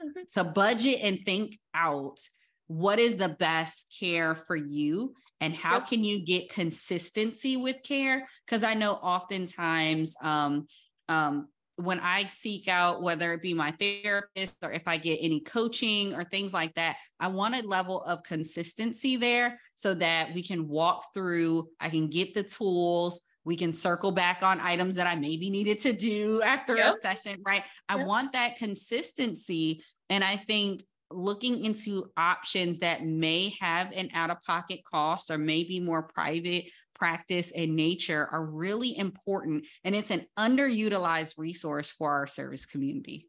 Mhm. 0.03 0.33
to 0.35 0.45
budget 0.45 1.01
and 1.03 1.25
think 1.25 1.59
out 1.75 2.19
what 2.67 2.99
is 2.99 3.17
the 3.17 3.29
best 3.29 3.95
care 3.99 4.35
for 4.35 4.57
you 4.57 5.15
and 5.41 5.55
how 5.55 5.81
Yep. 5.81 5.89
can 5.89 6.05
you 6.05 6.25
get 6.25 6.49
consistency 6.51 7.57
with 7.57 7.77
care 7.83 8.27
because 8.47 8.63
i 8.63 8.75
know 8.75 8.93
oftentimes 8.93 10.15
um, 10.23 10.67
um, 11.09 11.49
when 11.77 12.01
i 12.01 12.25
seek 12.25 12.69
out 12.69 13.03
whether 13.03 13.33
it 13.33 13.43
be 13.43 13.53
my 13.55 13.73
therapist 13.73 14.55
or 14.63 14.73
if 14.73 14.87
i 14.87 14.97
get 14.97 15.19
any 15.21 15.41
coaching 15.41 16.15
or 16.15 16.25
things 16.25 16.53
like 16.53 16.75
that 16.75 16.97
i 17.21 17.29
want 17.29 17.55
a 17.55 17.67
level 17.67 18.03
of 18.05 18.23
consistency 18.23 19.17
there 19.17 19.61
so 19.75 19.95
that 19.95 20.33
we 20.35 20.43
can 20.43 20.69
walk 20.69 21.07
through 21.13 21.69
i 21.81 21.89
can 21.89 22.09
get 22.09 22.35
the 22.35 22.43
tools 22.43 23.21
we 23.45 23.57
can 23.57 23.73
circle 23.73 24.13
back 24.13 24.43
on 24.43 24.61
items 24.61 24.95
that 24.95 25.07
i 25.07 25.15
maybe 25.15 25.51
needed 25.51 25.81
to 25.81 25.93
do 25.93 26.43
after 26.43 26.77
Yep. 26.77 26.95
a 26.95 27.01
session 27.01 27.43
right 27.45 27.65
i 27.89 27.97
Yep. 27.97 28.07
want 28.07 28.33
that 28.33 28.57
consistency 28.57 29.83
and 30.13 30.23
I 30.23 30.37
think 30.37 30.85
looking 31.11 31.65
into 31.65 32.11
options 32.19 32.81
that 32.81 33.05
may 33.05 33.55
have 33.61 33.93
an 33.93 34.11
out 34.13 34.31
of 34.31 34.43
pocket 34.43 34.81
cost 34.85 35.31
or 35.31 35.39
maybe 35.39 35.81
more 35.81 36.03
private 36.03 36.67
practice 36.95 37.51
in 37.51 37.75
nature 37.75 38.29
are 38.31 38.45
really 38.45 38.97
important. 38.97 39.67
And 39.85 39.97
it's 39.97 40.11
an 40.11 40.27
underutilized 40.39 41.39
resource 41.39 41.89
for 41.89 42.13
our 42.13 42.27
service 42.27 42.67
community. 42.67 43.29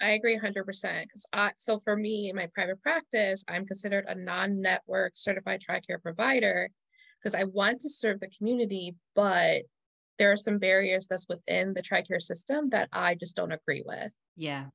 I 0.00 0.12
agree 0.12 0.38
100% 0.38 1.02
because 1.02 1.26
I 1.32 1.52
so 1.58 1.78
for 1.78 1.94
me 1.94 2.30
in 2.30 2.36
my 2.36 2.48
private 2.54 2.80
practice, 2.82 3.44
I'm 3.48 3.66
considered 3.66 4.06
a 4.08 4.14
non-network 4.14 5.12
certified 5.14 5.60
TRICARE 5.60 6.02
provider 6.02 6.70
because 7.24 7.34
I 7.34 7.44
want 7.44 7.80
to 7.80 7.88
serve 7.88 8.20
the 8.20 8.28
community, 8.28 8.94
but 9.14 9.62
there 10.18 10.30
are 10.30 10.36
some 10.36 10.58
barriers 10.58 11.08
that's 11.08 11.26
within 11.28 11.72
the 11.72 11.80
TRICARE 11.82 12.20
system 12.20 12.66
that 12.66 12.88
I 12.92 13.14
just 13.14 13.34
don't 13.34 13.50
agree 13.50 13.82
with. 13.84 14.12
Yeah. 14.36 14.66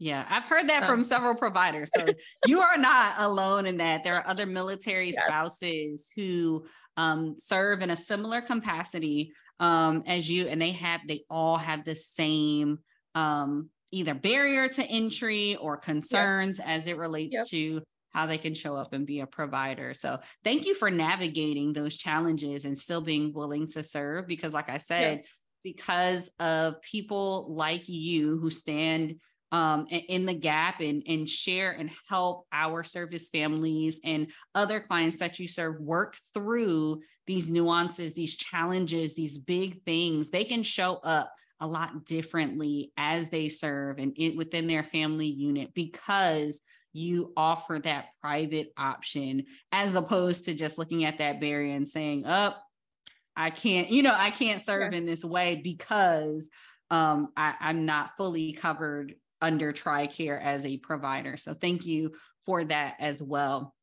Yeah, 0.00 0.26
I've 0.28 0.42
heard 0.44 0.68
that 0.68 0.84
from 0.84 0.98
Um, 1.00 1.02
several 1.04 1.36
providers. 1.36 1.92
So 1.96 2.04
you 2.46 2.60
are 2.60 2.76
not 2.76 3.14
alone 3.18 3.66
in 3.66 3.76
that. 3.76 4.02
There 4.02 4.16
are 4.16 4.26
other 4.26 4.44
military 4.44 5.12
Yes. 5.12 5.22
spouses 5.28 6.10
who 6.16 6.66
um, 6.96 7.36
serve 7.38 7.80
in 7.80 7.90
a 7.90 7.96
similar 7.96 8.40
capacity 8.40 9.32
um, 9.60 10.02
as 10.06 10.28
you, 10.28 10.48
and 10.48 10.60
they 10.60 10.72
have 10.72 11.00
they 11.06 11.22
all 11.30 11.56
have 11.56 11.84
the 11.84 11.94
same 11.94 12.78
um, 13.14 13.70
either 13.92 14.14
barrier 14.14 14.66
to 14.68 14.82
entry 14.84 15.54
or 15.56 15.76
concerns 15.76 16.58
as 16.58 16.88
it 16.88 16.96
relates 16.96 17.34
Yep. 17.36 17.46
to 17.46 17.82
how 18.14 18.26
they 18.26 18.38
can 18.38 18.54
show 18.54 18.76
up 18.76 18.92
and 18.92 19.06
be 19.06 19.20
a 19.20 19.26
provider. 19.26 19.92
So 19.92 20.18
thank 20.44 20.64
you 20.64 20.74
for 20.74 20.90
navigating 20.90 21.72
those 21.72 21.96
challenges 21.96 22.64
and 22.64 22.78
still 22.78 23.00
being 23.00 23.32
willing 23.34 23.66
to 23.68 23.82
serve. 23.82 24.26
Because, 24.26 24.52
like 24.52 24.70
I 24.70 24.78
said, 24.78 25.18
Yes. 25.18 25.28
because 25.64 26.30
of 26.38 26.80
people 26.80 27.52
like 27.54 27.88
you 27.88 28.38
who 28.38 28.50
stand 28.50 29.16
um, 29.52 29.86
in 29.88 30.26
the 30.26 30.34
gap 30.34 30.80
and, 30.80 31.02
and 31.06 31.28
share 31.28 31.72
and 31.72 31.90
help 32.08 32.46
our 32.52 32.82
service 32.82 33.28
families 33.28 34.00
and 34.04 34.30
other 34.54 34.80
clients 34.80 35.18
that 35.18 35.38
you 35.38 35.46
serve 35.46 35.80
work 35.80 36.16
through 36.32 37.00
these 37.26 37.50
nuances, 37.50 38.14
these 38.14 38.36
challenges, 38.36 39.14
these 39.14 39.38
big 39.38 39.82
things. 39.84 40.30
They 40.30 40.44
can 40.44 40.62
show 40.62 40.94
up 41.04 41.32
a 41.60 41.66
lot 41.66 42.04
differently 42.04 42.92
as 42.96 43.28
they 43.28 43.48
serve 43.48 43.98
and 43.98 44.12
in, 44.16 44.36
within 44.36 44.66
their 44.66 44.82
family 44.82 45.28
unit 45.28 45.72
because 45.72 46.60
you 46.94 47.32
offer 47.36 47.78
that 47.80 48.06
private 48.22 48.72
option 48.78 49.44
as 49.72 49.94
opposed 49.94 50.46
to 50.46 50.54
just 50.54 50.78
looking 50.78 51.04
at 51.04 51.18
that 51.18 51.40
barrier 51.40 51.74
and 51.74 51.86
saying, 51.86 52.24
oh, 52.26 52.54
I 53.36 53.50
can't, 53.50 53.90
you 53.90 54.02
know, 54.02 54.14
I 54.16 54.30
can't 54.30 54.62
serve 54.62 54.94
in 54.94 55.04
this 55.04 55.24
way 55.24 55.56
because 55.56 56.48
um, 56.90 57.28
I, 57.36 57.54
I'm 57.60 57.84
not 57.84 58.16
fully 58.16 58.52
covered 58.52 59.14
under 59.42 59.72
TRICARE 59.72 60.40
as 60.40 60.64
a 60.64 60.78
provider. 60.78 61.36
So 61.36 61.52
thank 61.52 61.84
you 61.84 62.12
for 62.46 62.64
that 62.64 62.94
as 63.00 63.22
well. 63.22 63.74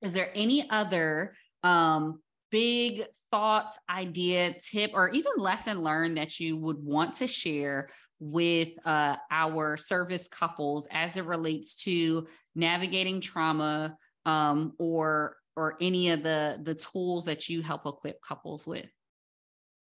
Is 0.00 0.12
there 0.12 0.30
any 0.34 0.68
other 0.70 1.34
um, 1.64 2.20
big 2.52 3.02
thoughts, 3.32 3.78
idea, 3.90 4.54
tip, 4.60 4.92
or 4.94 5.08
even 5.08 5.32
lesson 5.38 5.82
learned 5.82 6.18
that 6.18 6.38
you 6.38 6.56
would 6.58 6.78
want 6.78 7.16
to 7.16 7.26
share 7.26 7.88
with 8.20 8.68
uh, 8.84 9.16
our 9.32 9.76
service 9.76 10.28
couples 10.28 10.86
as 10.92 11.16
it 11.16 11.24
relates 11.24 11.74
to 11.74 12.28
navigating 12.54 13.20
trauma 13.20 13.96
um, 14.26 14.74
or 14.78 15.36
or 15.56 15.76
any 15.80 16.10
of 16.10 16.22
the 16.22 16.60
the 16.62 16.74
tools 16.74 17.24
that 17.24 17.48
you 17.48 17.62
help 17.62 17.86
equip 17.86 18.22
couples 18.22 18.66
with? 18.66 18.86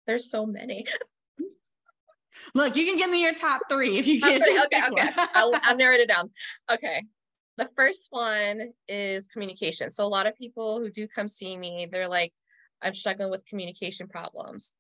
There's 0.07 0.31
so 0.31 0.47
many. 0.47 0.87
Look, 2.55 2.77
you 2.77 2.87
can 2.87 2.97
give 2.97 3.11
me 3.11 3.23
your 3.23 3.35
top 3.35 3.63
three 3.69 3.99
if 3.99 4.07
you 4.07 4.21
three, 4.21 4.61
okay, 4.65 4.83
okay. 4.91 5.09
I'll, 5.35 5.53
I'll 5.63 5.77
narrow 5.77 5.97
it 5.97 6.09
down. 6.09 6.31
Okay. 6.73 7.03
The 7.59 7.69
first 7.77 8.07
one 8.11 8.73
is 8.89 9.27
communication. 9.27 9.91
So 9.91 10.07
a 10.07 10.09
lot 10.09 10.27
of 10.27 10.35
people 10.35 10.81
who 10.81 10.91
do 10.91 11.07
come 11.07 11.29
see 11.29 11.59
me, 11.59 11.87
they're 11.93 12.09
like, 12.09 12.33
I'm 12.83 12.95
struggling 12.95 13.31
with 13.31 13.47
communication 13.47 14.09
problems. 14.09 14.75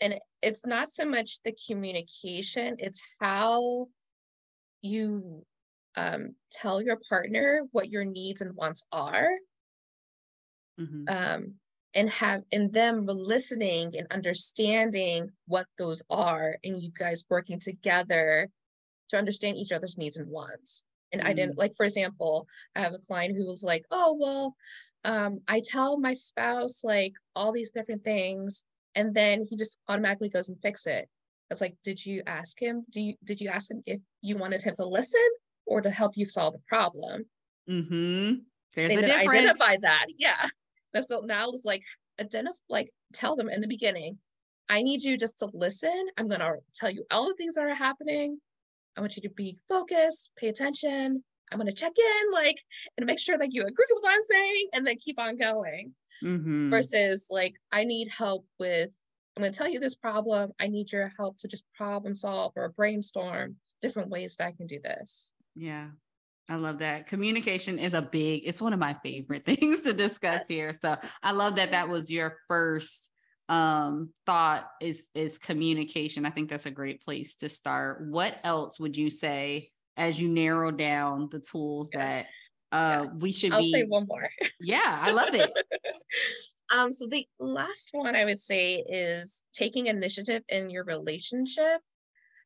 And 0.00 0.18
it's 0.42 0.66
not 0.66 0.90
so 0.90 1.04
much 1.04 1.42
the 1.44 1.54
communication, 1.68 2.76
it's 2.78 3.00
how 3.20 3.88
you 4.80 5.44
um, 5.96 6.34
tell 6.50 6.82
your 6.82 6.98
partner 7.08 7.62
what 7.70 7.90
your 7.90 8.04
needs 8.04 8.40
and 8.40 8.54
wants 8.56 8.84
are 8.90 9.30
Mhm. 10.78 11.08
um, 11.08 11.54
and 11.94 12.10
have 12.10 12.42
in 12.50 12.70
them 12.70 13.06
listening 13.06 13.94
and 13.96 14.06
understanding 14.10 15.30
what 15.46 15.66
those 15.78 16.02
are 16.10 16.56
and 16.64 16.82
you 16.82 16.90
guys 16.90 17.24
working 17.28 17.60
together 17.60 18.48
to 19.10 19.18
understand 19.18 19.56
each 19.56 19.72
other's 19.72 19.98
needs 19.98 20.16
and 20.16 20.28
wants. 20.28 20.84
And 21.12 21.20
Mm. 21.20 21.26
I 21.26 21.32
didn't 21.34 21.58
like, 21.58 21.74
for 21.76 21.84
example, 21.84 22.48
I 22.74 22.80
have 22.80 22.94
a 22.94 22.98
client 22.98 23.36
who 23.36 23.46
was 23.46 23.62
like, 23.62 23.84
oh, 23.90 24.16
well, 24.18 24.56
um, 25.04 25.40
I 25.48 25.60
tell 25.64 25.98
my 25.98 26.14
spouse 26.14 26.84
like 26.84 27.12
all 27.34 27.52
these 27.52 27.72
different 27.72 28.04
things, 28.04 28.64
and 28.94 29.14
then 29.14 29.46
he 29.48 29.56
just 29.56 29.78
automatically 29.88 30.28
goes 30.28 30.48
and 30.48 30.58
fix 30.62 30.86
it. 30.86 31.08
It's 31.50 31.60
like, 31.60 31.76
did 31.84 32.04
you 32.04 32.22
ask 32.26 32.60
him? 32.60 32.84
Do 32.90 33.00
you 33.00 33.14
did 33.24 33.40
you 33.40 33.50
ask 33.50 33.70
him 33.70 33.82
if 33.86 34.00
you 34.22 34.36
wanted 34.36 34.62
him 34.62 34.74
to 34.76 34.86
listen 34.86 35.20
or 35.66 35.80
to 35.80 35.90
help 35.90 36.16
you 36.16 36.26
solve 36.26 36.54
the 36.54 36.60
problem? 36.66 37.24
Mm-hmm. 37.68 38.34
There's 38.74 38.88
they 38.88 38.96
a 38.96 39.00
didn't 39.00 39.18
difference. 39.18 39.34
identify 39.34 39.76
that. 39.82 40.06
Yeah. 40.16 40.48
And 40.94 41.04
so 41.04 41.20
now 41.20 41.50
it's 41.50 41.64
like 41.64 41.82
identify 42.20 42.56
like 42.68 42.90
tell 43.12 43.36
them 43.36 43.48
in 43.48 43.60
the 43.60 43.68
beginning, 43.68 44.18
I 44.68 44.82
need 44.82 45.02
you 45.02 45.18
just 45.18 45.38
to 45.40 45.50
listen. 45.52 46.06
I'm 46.16 46.28
gonna 46.28 46.54
tell 46.74 46.90
you 46.90 47.04
all 47.10 47.28
the 47.28 47.34
things 47.34 47.56
that 47.56 47.64
are 47.64 47.74
happening. 47.74 48.38
I 48.96 49.00
want 49.00 49.16
you 49.16 49.22
to 49.22 49.30
be 49.30 49.58
focused, 49.68 50.30
pay 50.36 50.48
attention. 50.48 51.24
I'm 51.52 51.58
gonna 51.58 51.72
check 51.72 51.92
in, 51.96 52.32
like, 52.32 52.58
and 52.96 53.06
make 53.06 53.18
sure 53.18 53.38
that 53.38 53.52
you 53.52 53.62
agree 53.62 53.86
with 53.90 54.02
what 54.02 54.14
I'm 54.14 54.22
saying, 54.22 54.68
and 54.72 54.86
then 54.86 54.96
keep 54.96 55.18
on 55.20 55.36
going. 55.36 55.94
Mhm. 56.22 56.70
Versus 56.70 57.26
like, 57.30 57.54
I 57.70 57.84
need 57.84 58.08
help 58.08 58.46
with. 58.58 58.96
I'm 59.36 59.42
gonna 59.42 59.52
tell 59.52 59.68
you 59.68 59.80
this 59.80 59.94
problem. 59.94 60.52
I 60.60 60.68
need 60.68 60.92
your 60.92 61.12
help 61.18 61.38
to 61.38 61.48
just 61.48 61.64
problem 61.74 62.14
solve 62.14 62.52
or 62.56 62.68
brainstorm 62.70 63.56
different 63.80 64.10
ways 64.10 64.36
that 64.36 64.46
I 64.46 64.52
can 64.52 64.66
do 64.66 64.78
this. 64.80 65.32
Yeah. 65.54 65.90
I 66.48 66.56
love 66.56 66.80
that. 66.80 67.06
Communication 67.06 67.78
is 67.78 67.94
a 67.94 68.02
big, 68.02 68.42
it's 68.44 68.60
one 68.60 68.72
of 68.72 68.78
my 68.78 68.94
favorite 69.02 69.44
things 69.46 69.80
to 69.82 69.92
discuss 69.92 70.40
Yes. 70.40 70.48
here. 70.48 70.72
So 70.72 70.96
I 71.22 71.32
love 71.32 71.56
that 71.56 71.72
that 71.72 71.88
was 71.88 72.10
your 72.10 72.38
first 72.48 73.10
um 73.48 74.10
thought 74.24 74.68
is 74.80 75.08
is 75.14 75.36
communication. 75.38 76.24
I 76.24 76.30
think 76.30 76.48
that's 76.48 76.66
a 76.66 76.70
great 76.70 77.02
place 77.02 77.34
to 77.36 77.48
start. 77.48 78.06
What 78.06 78.38
else 78.44 78.78
would 78.78 78.96
you 78.96 79.10
say 79.10 79.70
as 79.96 80.20
you 80.20 80.28
narrow 80.28 80.70
down 80.70 81.28
the 81.30 81.40
tools 81.40 81.90
Yeah. 81.92 81.98
that 82.00 82.28
uh 82.72 83.08
we 83.18 83.32
should 83.32 83.56
I'll 83.56 83.58
be 83.58 83.64
say 83.64 83.84
one 83.84 84.06
more. 84.08 84.28
Yeah, 84.60 84.98
I 85.02 85.10
love 85.10 85.34
it. 85.34 85.54
um, 86.70 86.90
so 86.90 87.06
the 87.06 87.26
last 87.38 87.88
one 87.92 88.16
I 88.16 88.24
would 88.24 88.38
say 88.38 88.76
is 88.88 89.44
taking 89.52 89.86
initiative 89.86 90.42
in 90.48 90.70
your 90.70 90.84
relationship. 90.84 91.80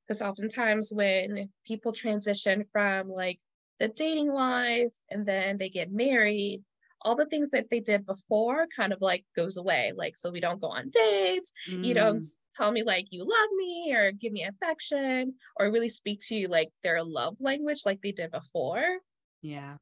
Because 0.07 0.23
oftentimes 0.23 0.93
when 0.95 1.51
people 1.67 1.93
transition 1.93 2.67
from 2.73 3.09
like 3.11 3.41
the 3.81 3.89
dating 3.89 4.33
life 4.33 4.93
and 5.11 5.27
then 5.27 5.59
they 5.59 5.71
get 5.71 5.93
married, 5.93 6.65
all 7.07 7.17
the 7.17 7.27
things 7.27 7.51
that 7.51 7.71
they 7.71 7.81
did 7.81 8.07
before 8.07 8.67
kind 8.77 8.93
of 8.93 9.01
like 9.01 9.25
goes 9.37 9.57
away. 9.57 9.93
Like, 9.97 10.17
so 10.17 10.31
we 10.33 10.41
don't 10.41 10.61
go 10.61 10.69
on 10.69 10.91
dates, 10.91 11.53
you 11.81 11.95
don't 11.95 12.23
Mm, 12.23 12.33
tell 12.57 12.73
me 12.73 12.83
like 12.85 13.07
you 13.11 13.23
love 13.25 13.51
me 13.57 13.95
or 13.95 14.13
give 14.13 14.33
me 14.33 14.45
affection 14.45 15.37
or 15.57 15.73
really 15.73 15.91
speak 15.91 16.21
to 16.29 16.37
you 16.37 16.49
like 16.49 16.71
their 16.83 17.05
love 17.05 17.37
language 17.41 17.83
like 17.87 18.03
they 18.03 18.13
did 18.13 18.33
before 18.33 18.99
yeah. 19.43 19.77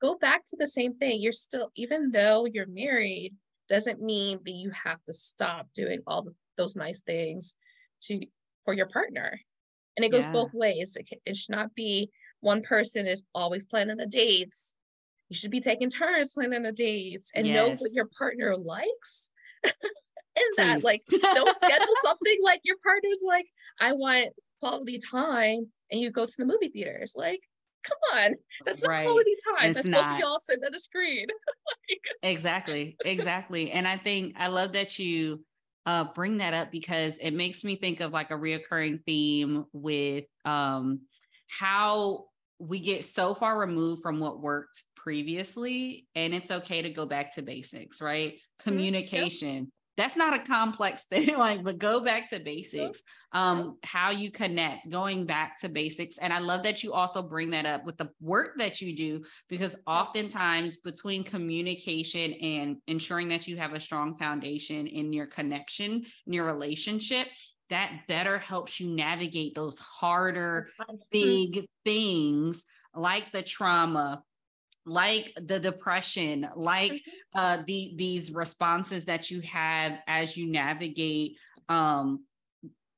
go 0.00 0.16
back 0.16 0.42
to 0.46 0.56
the 0.56 0.66
same 0.66 0.96
thing. 0.96 1.20
You're 1.20 1.32
still, 1.32 1.70
even 1.76 2.10
though 2.10 2.46
you're 2.46 2.66
married, 2.66 3.36
doesn't 3.68 4.02
mean 4.02 4.40
that 4.44 4.52
you 4.52 4.70
have 4.70 5.02
to 5.04 5.12
stop 5.12 5.68
doing 5.74 6.00
all 6.06 6.22
the, 6.22 6.34
those 6.56 6.76
nice 6.76 7.02
things 7.02 7.54
to 8.02 8.20
for 8.64 8.74
your 8.74 8.88
partner. 8.88 9.40
And 9.96 10.04
it 10.04 10.10
goes 10.10 10.26
Yeah. 10.26 10.32
both 10.32 10.52
ways. 10.54 10.96
It, 10.96 11.08
it 11.26 11.36
should 11.36 11.54
not 11.54 11.74
be 11.74 12.10
one 12.40 12.62
person 12.62 13.06
is 13.06 13.24
always 13.34 13.66
planning 13.66 13.98
the 13.98 14.06
dates. 14.06 14.74
You 15.30 15.36
should 15.36 15.50
be 15.50 15.60
taking 15.60 15.88
turns 15.88 16.32
planning 16.34 16.62
the 16.62 16.72
dates 16.72 17.30
and 17.34 17.46
know 17.46 17.70
what 17.70 17.92
your 17.92 18.08
partner 18.18 18.56
likes. 18.56 19.30
In 19.64 20.44
that, 20.56 20.84
like, 20.84 21.02
don't 21.34 21.54
schedule 21.54 21.94
something 22.02 22.36
like 22.42 22.60
your 22.64 22.76
partner's 22.84 23.20
like, 23.26 23.46
I 23.80 23.92
want 23.92 24.28
quality 24.60 24.98
time, 24.98 25.70
and 25.90 26.00
you 26.00 26.10
go 26.10 26.26
to 26.26 26.34
the 26.36 26.46
movie 26.46 26.68
theaters. 26.68 27.14
Like, 27.16 27.40
come 27.84 27.98
on, 28.14 28.34
that's 28.64 28.82
not 28.82 28.90
Right. 28.90 29.04
quality 29.04 29.34
time. 29.44 29.70
It's 29.70 29.76
That's 29.76 29.88
both 29.88 30.04
of 30.04 30.10
not. 30.10 30.20
y'all 30.20 30.38
sit 30.38 30.60
at 30.64 30.74
a 30.74 30.80
screen. 30.80 31.26
like, 31.90 32.00
exactly 32.22 32.98
exactly 33.04 33.70
and 33.70 33.88
i 33.88 33.96
think 33.96 34.34
i 34.38 34.48
love 34.48 34.72
that 34.72 34.98
you 34.98 35.42
uh 35.86 36.04
bring 36.14 36.38
that 36.38 36.52
up 36.54 36.70
because 36.70 37.16
it 37.18 37.32
makes 37.32 37.64
me 37.64 37.76
think 37.76 38.00
of 38.00 38.12
like 38.12 38.30
a 38.30 38.34
reoccurring 38.34 39.02
theme 39.06 39.64
with 39.72 40.24
um 40.44 41.00
how 41.48 42.26
we 42.60 42.80
get 42.80 43.04
so 43.04 43.34
far 43.34 43.58
removed 43.58 44.02
from 44.02 44.20
what 44.20 44.40
worked 44.40 44.84
previously 44.94 46.06
and 46.14 46.34
it's 46.34 46.50
okay 46.50 46.82
to 46.82 46.90
go 46.90 47.06
back 47.06 47.34
to 47.34 47.42
basics 47.42 48.00
right? 48.02 48.38
Communication 48.60 49.72
that's 50.00 50.16
not 50.16 50.32
a 50.32 50.38
complex 50.38 51.04
thing 51.10 51.36
like 51.36 51.62
but 51.62 51.78
go 51.78 52.00
back 52.00 52.28
to 52.30 52.40
basics 52.40 53.02
um 53.32 53.76
how 53.84 54.10
you 54.10 54.30
connect 54.30 54.88
going 54.90 55.26
back 55.26 55.60
to 55.60 55.68
basics 55.68 56.18
and 56.18 56.32
i 56.32 56.38
love 56.38 56.62
that 56.62 56.82
you 56.82 56.92
also 56.92 57.22
bring 57.22 57.50
that 57.50 57.66
up 57.66 57.84
with 57.84 57.96
the 57.98 58.08
work 58.20 58.52
that 58.56 58.80
you 58.80 58.96
do 58.96 59.22
because 59.48 59.76
oftentimes 59.86 60.76
between 60.78 61.22
communication 61.22 62.32
and 62.34 62.76
ensuring 62.86 63.28
that 63.28 63.46
you 63.46 63.56
have 63.56 63.74
a 63.74 63.80
strong 63.80 64.14
foundation 64.14 64.86
in 64.86 65.12
your 65.12 65.26
connection 65.26 66.02
in 66.26 66.32
your 66.32 66.46
relationship 66.46 67.28
that 67.70 68.02
better 68.08 68.38
helps 68.38 68.80
you 68.80 68.88
navigate 68.94 69.54
those 69.54 69.78
harder 69.78 70.68
big 71.10 71.64
things 71.84 72.64
like 72.94 73.32
the 73.32 73.42
trauma 73.42 74.22
like 74.86 75.32
the 75.36 75.60
depression 75.60 76.48
like 76.56 76.92
Mhm. 76.92 77.00
uh 77.34 77.58
the 77.66 77.94
these 77.96 78.32
responses 78.34 79.04
that 79.06 79.30
you 79.30 79.40
have 79.42 79.98
as 80.06 80.36
you 80.36 80.50
navigate 80.50 81.38
um 81.68 82.24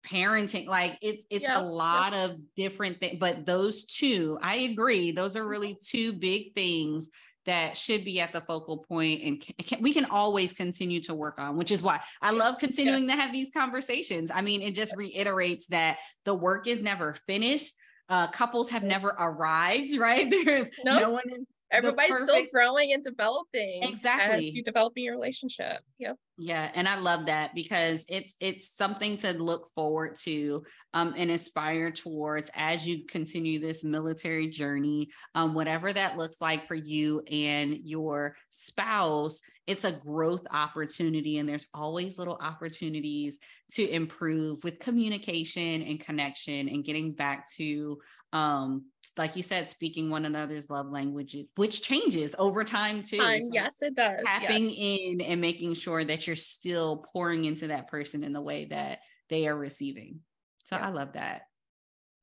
parenting 0.06 0.66
like 0.66 0.98
it's 1.00 1.24
it's 1.30 1.44
Yeah, 1.44 1.58
a 1.58 1.60
yeah. 1.60 1.64
lot 1.64 2.12
of 2.14 2.36
different 2.56 2.98
things 2.98 3.18
but 3.20 3.46
those 3.46 3.84
two 3.84 4.36
i 4.42 4.56
agree 4.56 5.12
those 5.12 5.36
Mm-hmm. 5.36 5.42
are 5.42 5.46
really 5.46 5.76
two 5.84 6.12
big 6.12 6.54
things 6.54 7.08
that 7.46 7.76
should 7.76 8.04
be 8.04 8.20
at 8.20 8.32
the 8.32 8.40
focal 8.42 8.78
point 8.78 9.22
and 9.22 9.40
ca- 9.44 9.76
ca- 9.76 9.80
we 9.80 9.92
can 9.92 10.04
always 10.06 10.52
continue 10.52 11.00
to 11.00 11.14
work 11.14 11.38
on 11.40 11.56
which 11.56 11.70
is 11.70 11.82
why 11.82 12.00
i 12.20 12.30
love 12.30 12.58
continuing 12.58 13.08
yes. 13.08 13.16
to 13.16 13.22
have 13.22 13.32
these 13.32 13.50
conversations. 13.50 14.30
I 14.32 14.40
mean 14.42 14.62
it 14.62 14.74
just 14.74 14.92
Yes. 14.92 14.98
reiterates 14.98 15.66
that 15.68 15.98
the 16.24 16.34
work 16.34 16.66
is 16.66 16.82
never 16.82 17.14
finished. 17.26 17.74
Uh 18.08 18.26
couples 18.28 18.70
have 18.70 18.82
never 18.82 19.08
arrived 19.18 19.96
right? 19.98 20.28
There's 20.30 20.68
no 20.84 21.10
one 21.10 21.22
is 21.26 21.44
Everybody's 21.72 22.18
still 22.18 22.44
growing 22.52 22.92
and 22.92 23.02
developing 23.02 23.82
Exactly. 23.82 24.48
as 24.48 24.54
you 24.54 24.62
develop 24.62 24.92
in 24.96 25.04
your 25.04 25.14
relationship. 25.14 25.80
Yep. 25.98 26.16
Yeah, 26.38 26.70
and 26.74 26.88
I 26.88 26.98
love 26.98 27.26
that 27.26 27.54
because 27.54 28.04
it's 28.08 28.34
it's 28.40 28.68
something 28.76 29.16
to 29.18 29.32
look 29.32 29.68
forward 29.74 30.16
to 30.24 30.64
um, 30.92 31.14
and 31.16 31.30
aspire 31.30 31.90
towards 31.90 32.50
as 32.54 32.86
you 32.86 33.06
continue 33.06 33.58
this 33.58 33.84
military 33.84 34.48
journey, 34.48 35.08
um, 35.34 35.54
whatever 35.54 35.92
that 35.92 36.18
looks 36.18 36.40
like 36.40 36.66
for 36.66 36.74
you 36.74 37.22
and 37.30 37.78
your 37.84 38.36
spouse. 38.50 39.40
It's 39.66 39.84
a 39.84 39.92
growth 39.92 40.44
opportunity, 40.50 41.38
and 41.38 41.48
there's 41.48 41.68
always 41.72 42.18
little 42.18 42.38
opportunities 42.40 43.38
to 43.74 43.88
improve 43.88 44.64
with 44.64 44.80
communication 44.80 45.82
and 45.82 46.00
connection 46.00 46.68
and 46.68 46.84
getting 46.84 47.12
back 47.12 47.48
to 47.52 48.00
um 48.32 48.86
like 49.18 49.36
you 49.36 49.42
said 49.42 49.68
speaking 49.68 50.08
one 50.08 50.24
another's 50.24 50.70
love 50.70 50.86
languages 50.90 51.46
which 51.56 51.82
changes 51.82 52.34
over 52.38 52.64
time 52.64 53.02
too 53.02 53.18
So- 53.18 53.50
yes, 53.52 53.82
it 53.82 53.94
does. 53.94 54.22
tapping 54.24 54.70
yes. 54.70 54.74
in 54.78 55.20
and 55.20 55.40
making 55.40 55.74
sure 55.74 56.02
that 56.04 56.26
you're 56.26 56.36
still 56.36 57.04
pouring 57.12 57.44
into 57.44 57.66
that 57.68 57.88
person 57.88 58.24
in 58.24 58.32
the 58.32 58.40
way 58.40 58.66
that 58.66 59.00
they 59.28 59.46
are 59.48 59.56
receiving. 59.56 60.20
So 60.64 60.76
Yeah. 60.76 60.86
I 60.86 60.90
love 60.90 61.12
that. 61.14 61.42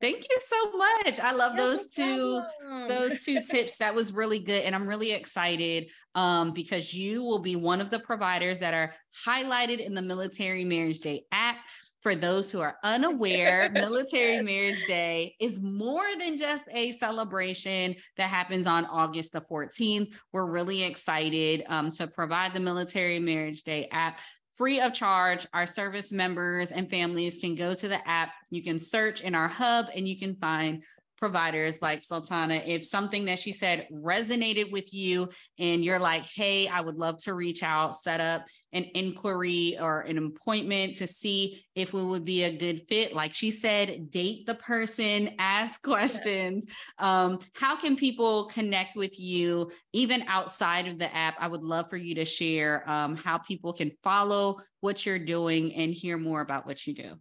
Thank 0.01 0.23
you 0.29 0.37
so 0.39 0.71
much. 0.77 1.19
I 1.19 1.33
love 1.33 1.53
Yeah, 1.55 1.61
those 1.61 1.89
two 1.89 2.41
problem. 2.61 2.87
those 2.87 3.19
two 3.19 3.41
tips. 3.49 3.77
That 3.79 3.93
was 3.93 4.13
really 4.13 4.39
good 4.39 4.63
and 4.63 4.73
I'm 4.73 4.87
really 4.87 5.11
excited 5.11 5.87
um 6.15 6.53
because 6.53 6.93
you 6.93 7.23
will 7.23 7.39
be 7.39 7.55
one 7.55 7.81
of 7.81 7.89
the 7.91 7.99
providers 7.99 8.59
that 8.59 8.73
are 8.73 8.93
highlighted 9.27 9.79
in 9.79 9.93
the 9.93 10.01
Military 10.01 10.65
Marriage 10.65 11.01
Day 11.01 11.25
app. 11.31 11.57
For 12.01 12.15
those 12.15 12.49
who 12.49 12.61
are 12.61 12.77
unaware, 12.83 13.69
Military 13.73 14.35
Yes. 14.35 14.45
Marriage 14.45 14.87
Day 14.87 15.35
is 15.39 15.59
more 15.59 16.05
than 16.17 16.37
just 16.37 16.63
a 16.71 16.93
celebration 16.93 17.95
that 18.15 18.29
happens 18.29 18.67
on 18.67 18.85
August 18.85 19.33
the 19.33 19.41
14th. 19.41 20.13
We're 20.31 20.49
really 20.49 20.83
excited 20.83 21.63
um, 21.67 21.91
to 21.91 22.07
provide 22.07 22.53
the 22.53 22.61
Military 22.61 23.19
Marriage 23.19 23.63
Day 23.63 23.89
app 23.91 24.21
free 24.59 24.79
of 24.81 24.93
charge. 24.93 25.47
Our 25.53 25.65
service 25.65 26.11
members 26.11 26.71
and 26.71 26.89
families 26.89 27.37
can 27.39 27.55
go 27.55 27.73
to 27.73 27.87
the 27.87 28.05
app. 28.07 28.33
You 28.49 28.61
can 28.61 28.79
search 28.79 29.21
in 29.21 29.33
our 29.33 29.47
hub 29.47 29.87
and 29.95 30.07
you 30.07 30.17
can 30.17 30.35
find 30.35 30.83
providers 31.19 31.81
like 31.81 32.03
Sultana. 32.03 32.61
If 32.65 32.85
something 32.85 33.25
that 33.25 33.39
she 33.39 33.51
said 33.51 33.87
resonated 33.93 34.71
with 34.71 34.93
you 34.93 35.29
and 35.59 35.83
you're 35.83 35.99
like, 35.99 36.25
hey, 36.25 36.67
I 36.67 36.81
would 36.81 36.95
love 36.95 37.21
to 37.23 37.33
reach 37.33 37.61
out, 37.61 37.93
set 37.95 38.21
up 38.21 38.45
an 38.71 38.85
inquiry 38.95 39.77
or 39.79 40.01
an 40.01 40.17
appointment 40.17 40.97
to 40.97 41.07
see 41.07 41.63
if 41.75 41.91
we 41.91 42.03
would 42.03 42.23
be 42.23 42.43
a 42.43 42.55
good 42.55 42.83
fit. 42.87 43.13
Like 43.13 43.33
she 43.33 43.51
said, 43.51 44.11
date 44.11 44.45
the 44.45 44.55
person, 44.55 45.35
ask 45.39 45.81
questions. 45.83 46.65
Um, 46.97 47.39
how 47.53 47.75
can 47.75 47.95
people 47.95 48.45
connect 48.45 48.95
with 48.95 49.19
you 49.19 49.71
even 49.91 50.23
outside 50.27 50.87
of 50.87 50.99
the 50.99 51.13
app? 51.13 51.35
I 51.39 51.47
would 51.47 51.63
love 51.63 51.89
for 51.89 51.97
you 51.97 52.15
to 52.15 52.25
share 52.25 52.89
um, 52.89 53.15
how 53.15 53.39
people 53.39 53.73
can 53.73 53.91
follow 54.03 54.59
what 54.79 55.05
you're 55.05 55.19
doing 55.19 55.73
and 55.75 55.93
hear 55.93 56.17
more 56.17 56.41
about 56.41 56.65
what 56.65 56.85
you 56.87 56.93
do. 56.93 57.19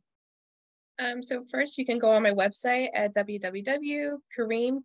Um, 0.99 1.23
so 1.23 1.45
first 1.51 1.79
you 1.79 1.87
can 1.87 1.99
go 1.99 2.11
on 2.11 2.23
my 2.23 2.33
website 2.33 2.89
at 2.95 3.15
www.karim. 3.15 4.85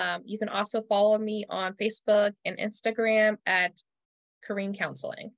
Um, 0.00 0.22
you 0.24 0.38
can 0.38 0.48
also 0.48 0.82
follow 0.82 1.18
me 1.18 1.44
on 1.48 1.74
Facebook 1.74 2.32
and 2.44 2.58
Instagram 2.58 3.36
at 3.46 3.80
Karim 4.44 4.74
Counseling. 4.74 5.32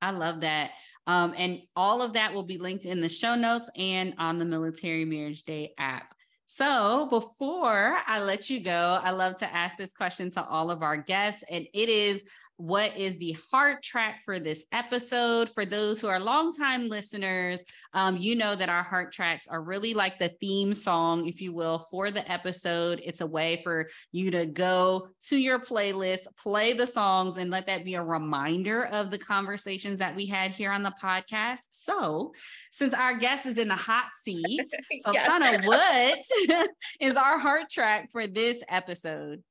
I 0.00 0.12
love 0.12 0.40
that. 0.40 0.70
Um, 1.06 1.34
and 1.36 1.60
all 1.76 2.02
of 2.02 2.14
that 2.14 2.32
will 2.32 2.44
be 2.44 2.58
linked 2.58 2.84
in 2.84 3.00
the 3.00 3.08
show 3.08 3.34
notes 3.34 3.68
and 3.76 4.14
on 4.18 4.38
the 4.38 4.44
Military 4.44 5.04
Marriage 5.04 5.42
Day 5.44 5.74
app. 5.78 6.14
So 6.52 7.06
before 7.10 7.96
I 8.08 8.20
let 8.20 8.50
you 8.50 8.58
go, 8.58 8.98
I 9.00 9.12
love 9.12 9.36
to 9.36 9.54
ask 9.54 9.76
this 9.76 9.92
question 9.92 10.32
to 10.32 10.44
all 10.44 10.72
of 10.72 10.82
our 10.82 10.96
guests, 10.96 11.44
and 11.48 11.64
it 11.72 11.88
is 11.88 12.24
what 12.60 12.94
is 12.94 13.16
the 13.16 13.34
heart 13.50 13.82
track 13.82 14.20
for 14.26 14.38
this 14.38 14.66
episode. 14.70 15.48
For 15.48 15.64
those 15.64 15.98
who 15.98 16.08
are 16.08 16.20
longtime 16.20 16.88
listeners, 16.88 17.64
um, 17.94 18.18
you 18.18 18.36
know 18.36 18.54
that 18.54 18.68
our 18.68 18.82
heart 18.82 19.12
tracks 19.12 19.46
are 19.46 19.62
really 19.62 19.94
like 19.94 20.18
the 20.18 20.28
theme 20.28 20.74
song, 20.74 21.26
if 21.26 21.40
you 21.40 21.54
will, 21.54 21.86
for 21.90 22.10
the 22.10 22.30
episode. 22.30 23.00
It's 23.02 23.22
a 23.22 23.26
way 23.26 23.62
for 23.64 23.88
you 24.12 24.30
to 24.32 24.44
go 24.44 25.08
to 25.28 25.36
your 25.36 25.58
playlist, 25.58 26.24
play 26.36 26.74
the 26.74 26.86
songs, 26.86 27.38
and 27.38 27.50
let 27.50 27.66
that 27.66 27.82
be 27.82 27.94
a 27.94 28.02
reminder 28.02 28.84
of 28.84 29.10
the 29.10 29.18
conversations 29.18 29.98
that 30.00 30.14
we 30.14 30.26
had 30.26 30.50
here 30.50 30.70
on 30.70 30.82
the 30.82 30.92
podcast. 31.02 31.60
So, 31.70 32.34
since 32.72 32.92
our 32.92 33.14
guest 33.16 33.46
is 33.46 33.56
in 33.56 33.68
the 33.68 33.74
hot 33.74 34.10
seat, 34.22 34.70
so 35.06 35.12
yes. 35.14 35.26
kind 35.26 35.56
of 35.56 35.64
what 35.64 36.18
is 37.00 37.16
our 37.16 37.38
heart 37.38 37.70
track 37.70 38.10
for 38.12 38.26
this 38.26 38.62
episode? 38.68 39.42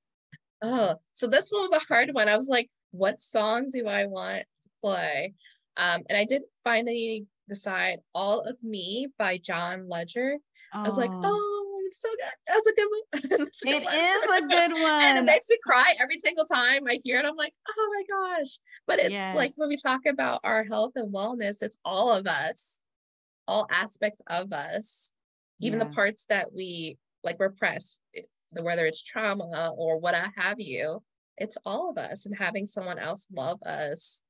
Oh, 0.62 0.96
so 1.14 1.28
this 1.28 1.50
one 1.50 1.62
was 1.62 1.74
a 1.74 1.80
hard 1.80 2.10
one. 2.14 2.28
I 2.28 2.36
was 2.36 2.50
like, 2.50 2.70
what 2.92 3.20
song 3.20 3.70
do 3.72 3.88
I 3.88 4.06
want 4.06 4.44
to 4.62 4.70
play? 4.82 5.34
Um, 5.78 6.04
and 6.10 6.18
I 6.18 6.26
did 6.26 6.44
finally 6.64 7.26
decide 7.48 8.00
All 8.14 8.42
of 8.42 8.58
Me 8.64 9.08
by 9.18 9.38
John 9.38 9.88
Legend. 9.88 10.42
I 10.74 10.84
was 10.84 10.98
like, 10.98 11.10
oh, 11.12 11.82
it's 11.86 12.02
so 12.02 12.10
good. 12.10 12.34
That's 12.48 12.68
a 12.68 12.76
good 12.76 12.88
one. 12.90 13.42
a 13.42 13.46
good 13.46 13.50
it 13.66 13.86
one. 13.86 13.96
is 13.96 14.44
a 14.44 14.48
good 14.48 14.74
one. 14.74 15.04
and 15.04 15.18
it 15.18 15.24
makes 15.26 15.50
me 15.50 15.58
cry 15.66 15.94
every 16.00 16.20
single 16.20 16.46
time 16.46 16.84
I 16.88 17.00
hear 17.04 17.20
it. 17.20 17.26
I'm 17.26 17.36
like, 17.36 17.54
oh 17.68 17.96
my 17.96 18.38
gosh. 18.38 18.60
But 18.86 19.00
it's 19.00 19.10
yes. 19.10 19.36
like 19.36 19.52
when 19.56 19.70
we 19.70 19.78
talk 19.78 20.02
about 20.08 20.42
our 20.44 20.64
health 20.64 20.94
and 20.96 21.14
wellness, 21.14 21.64
it's 21.64 21.78
all 21.84 22.12
of 22.14 22.28
us, 22.28 22.82
all 23.48 23.68
aspects 23.72 24.22
of 24.28 24.54
us, 24.54 25.12
even 25.60 25.80
yeah. 25.80 25.86
the 25.86 25.94
parts 25.94 26.26
that 26.26 26.54
we 26.54 26.98
like 27.24 27.40
repress, 27.40 28.00
whether 28.52 28.86
it's 28.86 29.04
trauma 29.04 29.72
or 29.76 29.98
what 29.98 30.16
I 30.16 30.28
have 30.38 30.60
you 30.60 31.02
it's 31.40 31.58
all 31.66 31.90
of 31.90 31.98
us 31.98 32.26
and 32.26 32.38
having 32.38 32.68
someone 32.68 33.00
else 33.00 33.28
love 33.34 33.62
us 33.64 34.22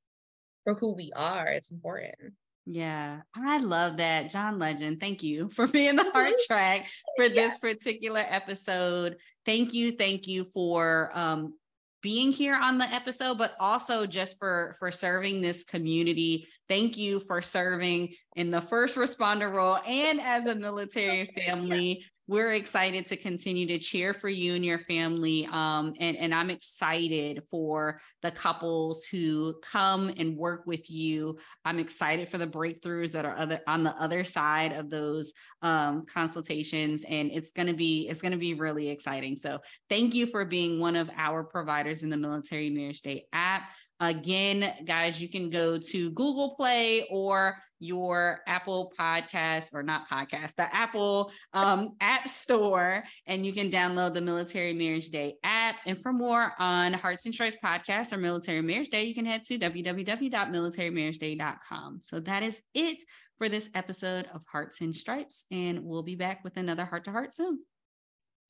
for 0.64 0.74
who 0.74 0.94
we 0.94 1.12
are 1.14 1.46
it's 1.46 1.70
important 1.70 2.32
yeah, 2.66 3.22
I 3.34 3.58
love 3.58 3.96
that. 3.96 4.30
John 4.30 4.60
Legend, 4.60 5.00
thank 5.00 5.24
you 5.24 5.48
for 5.48 5.66
being 5.66 5.96
the 5.96 6.08
heart 6.12 6.34
track 6.46 6.88
for 7.16 7.24
yes. 7.24 7.34
this 7.34 7.58
particular 7.58 8.24
episode. 8.24 9.16
Thank 9.44 9.72
you, 9.72 9.92
thank 9.92 10.28
you 10.28 10.44
for 10.44 11.10
um, 11.14 11.54
being 12.02 12.32
here 12.32 12.54
on 12.54 12.78
the 12.78 12.84
episode 12.84 13.38
but 13.38 13.54
also 13.60 14.06
just 14.06 14.38
for 14.38 14.74
for 14.78 14.90
serving 14.90 15.40
this 15.40 15.64
community. 15.64 16.46
Thank 16.68 16.96
you 16.96 17.20
for 17.20 17.42
serving 17.42 18.14
in 18.36 18.50
the 18.50 18.62
first 18.62 18.96
responder 18.96 19.52
role 19.52 19.78
and 19.86 20.20
as 20.20 20.46
a 20.46 20.54
military 20.54 21.24
family. 21.24 21.88
Yes 21.90 22.10
we're 22.30 22.52
excited 22.52 23.06
to 23.06 23.16
continue 23.16 23.66
to 23.66 23.76
cheer 23.80 24.14
for 24.14 24.28
you 24.28 24.54
and 24.54 24.64
your 24.64 24.78
family. 24.78 25.48
Um, 25.50 25.94
and, 25.98 26.16
and 26.16 26.32
I'm 26.32 26.48
excited 26.48 27.42
for 27.50 28.00
the 28.22 28.30
couples 28.30 29.04
who 29.04 29.56
come 29.68 30.14
and 30.16 30.36
work 30.36 30.62
with 30.64 30.88
you. 30.88 31.38
I'm 31.64 31.80
excited 31.80 32.28
for 32.28 32.38
the 32.38 32.46
breakthroughs 32.46 33.10
that 33.12 33.24
are 33.24 33.36
other 33.36 33.58
on 33.66 33.82
the 33.82 33.96
other 34.00 34.22
side 34.22 34.72
of 34.72 34.90
those 34.90 35.32
um, 35.62 36.06
consultations. 36.06 37.04
And 37.08 37.32
it's 37.32 37.50
gonna 37.50 37.74
be, 37.74 38.06
it's 38.08 38.22
gonna 38.22 38.36
be 38.36 38.54
really 38.54 38.90
exciting. 38.90 39.34
So 39.34 39.58
thank 39.88 40.14
you 40.14 40.26
for 40.26 40.44
being 40.44 40.78
one 40.78 40.94
of 40.94 41.10
our 41.16 41.42
providers 41.42 42.04
in 42.04 42.10
the 42.10 42.16
Military 42.16 42.70
Marriage 42.70 43.02
Day 43.02 43.24
app. 43.32 43.72
Again, 44.00 44.72
guys, 44.86 45.20
you 45.20 45.28
can 45.28 45.50
go 45.50 45.78
to 45.78 46.10
Google 46.12 46.54
Play 46.56 47.06
or 47.10 47.56
your 47.80 48.40
Apple 48.46 48.94
podcast 48.98 49.68
or 49.72 49.82
not 49.82 50.08
podcast, 50.08 50.54
the 50.56 50.74
Apple 50.74 51.30
um, 51.52 51.90
App 52.00 52.26
Store, 52.28 53.04
and 53.26 53.44
you 53.44 53.52
can 53.52 53.68
download 53.70 54.14
the 54.14 54.22
Military 54.22 54.72
Marriage 54.72 55.10
Day 55.10 55.34
app. 55.44 55.76
And 55.86 56.00
for 56.00 56.12
more 56.12 56.52
on 56.58 56.94
Hearts 56.94 57.26
and 57.26 57.34
Stripes 57.34 57.56
podcast 57.62 58.12
or 58.12 58.18
Military 58.18 58.62
Marriage 58.62 58.90
Day, 58.90 59.04
you 59.04 59.14
can 59.14 59.26
head 59.26 59.44
to 59.44 59.58
www.militarymarriageday.com. 59.58 62.00
So 62.02 62.20
that 62.20 62.42
is 62.42 62.62
it 62.74 63.02
for 63.38 63.48
this 63.48 63.70
episode 63.74 64.26
of 64.34 64.42
Hearts 64.50 64.80
and 64.82 64.94
Stripes, 64.94 65.46
and 65.50 65.84
we'll 65.84 66.02
be 66.02 66.14
back 66.14 66.44
with 66.44 66.58
another 66.58 66.84
heart 66.84 67.04
to 67.04 67.10
heart 67.10 67.34
soon. 67.34 67.60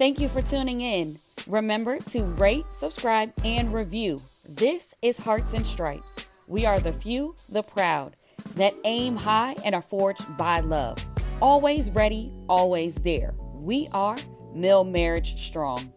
Thank 0.00 0.18
you 0.18 0.30
for 0.30 0.40
tuning 0.40 0.80
in. 0.80 1.16
Remember 1.46 1.98
to 1.98 2.22
rate, 2.22 2.64
subscribe, 2.72 3.34
and 3.44 3.70
review. 3.70 4.18
This 4.48 4.94
is 5.02 5.18
Hearts 5.18 5.52
and 5.52 5.66
Stripes. 5.66 6.24
We 6.46 6.64
are 6.64 6.80
the 6.80 6.94
few, 6.94 7.34
the 7.52 7.62
proud, 7.62 8.16
that 8.54 8.74
aim 8.86 9.14
high 9.14 9.56
and 9.62 9.74
are 9.74 9.82
forged 9.82 10.38
by 10.38 10.60
love. 10.60 11.04
Always 11.42 11.90
ready, 11.90 12.32
always 12.48 12.94
there. 12.94 13.34
We 13.52 13.88
are 13.92 14.16
Mill 14.54 14.84
Marriage 14.84 15.38
Strong. 15.38 15.92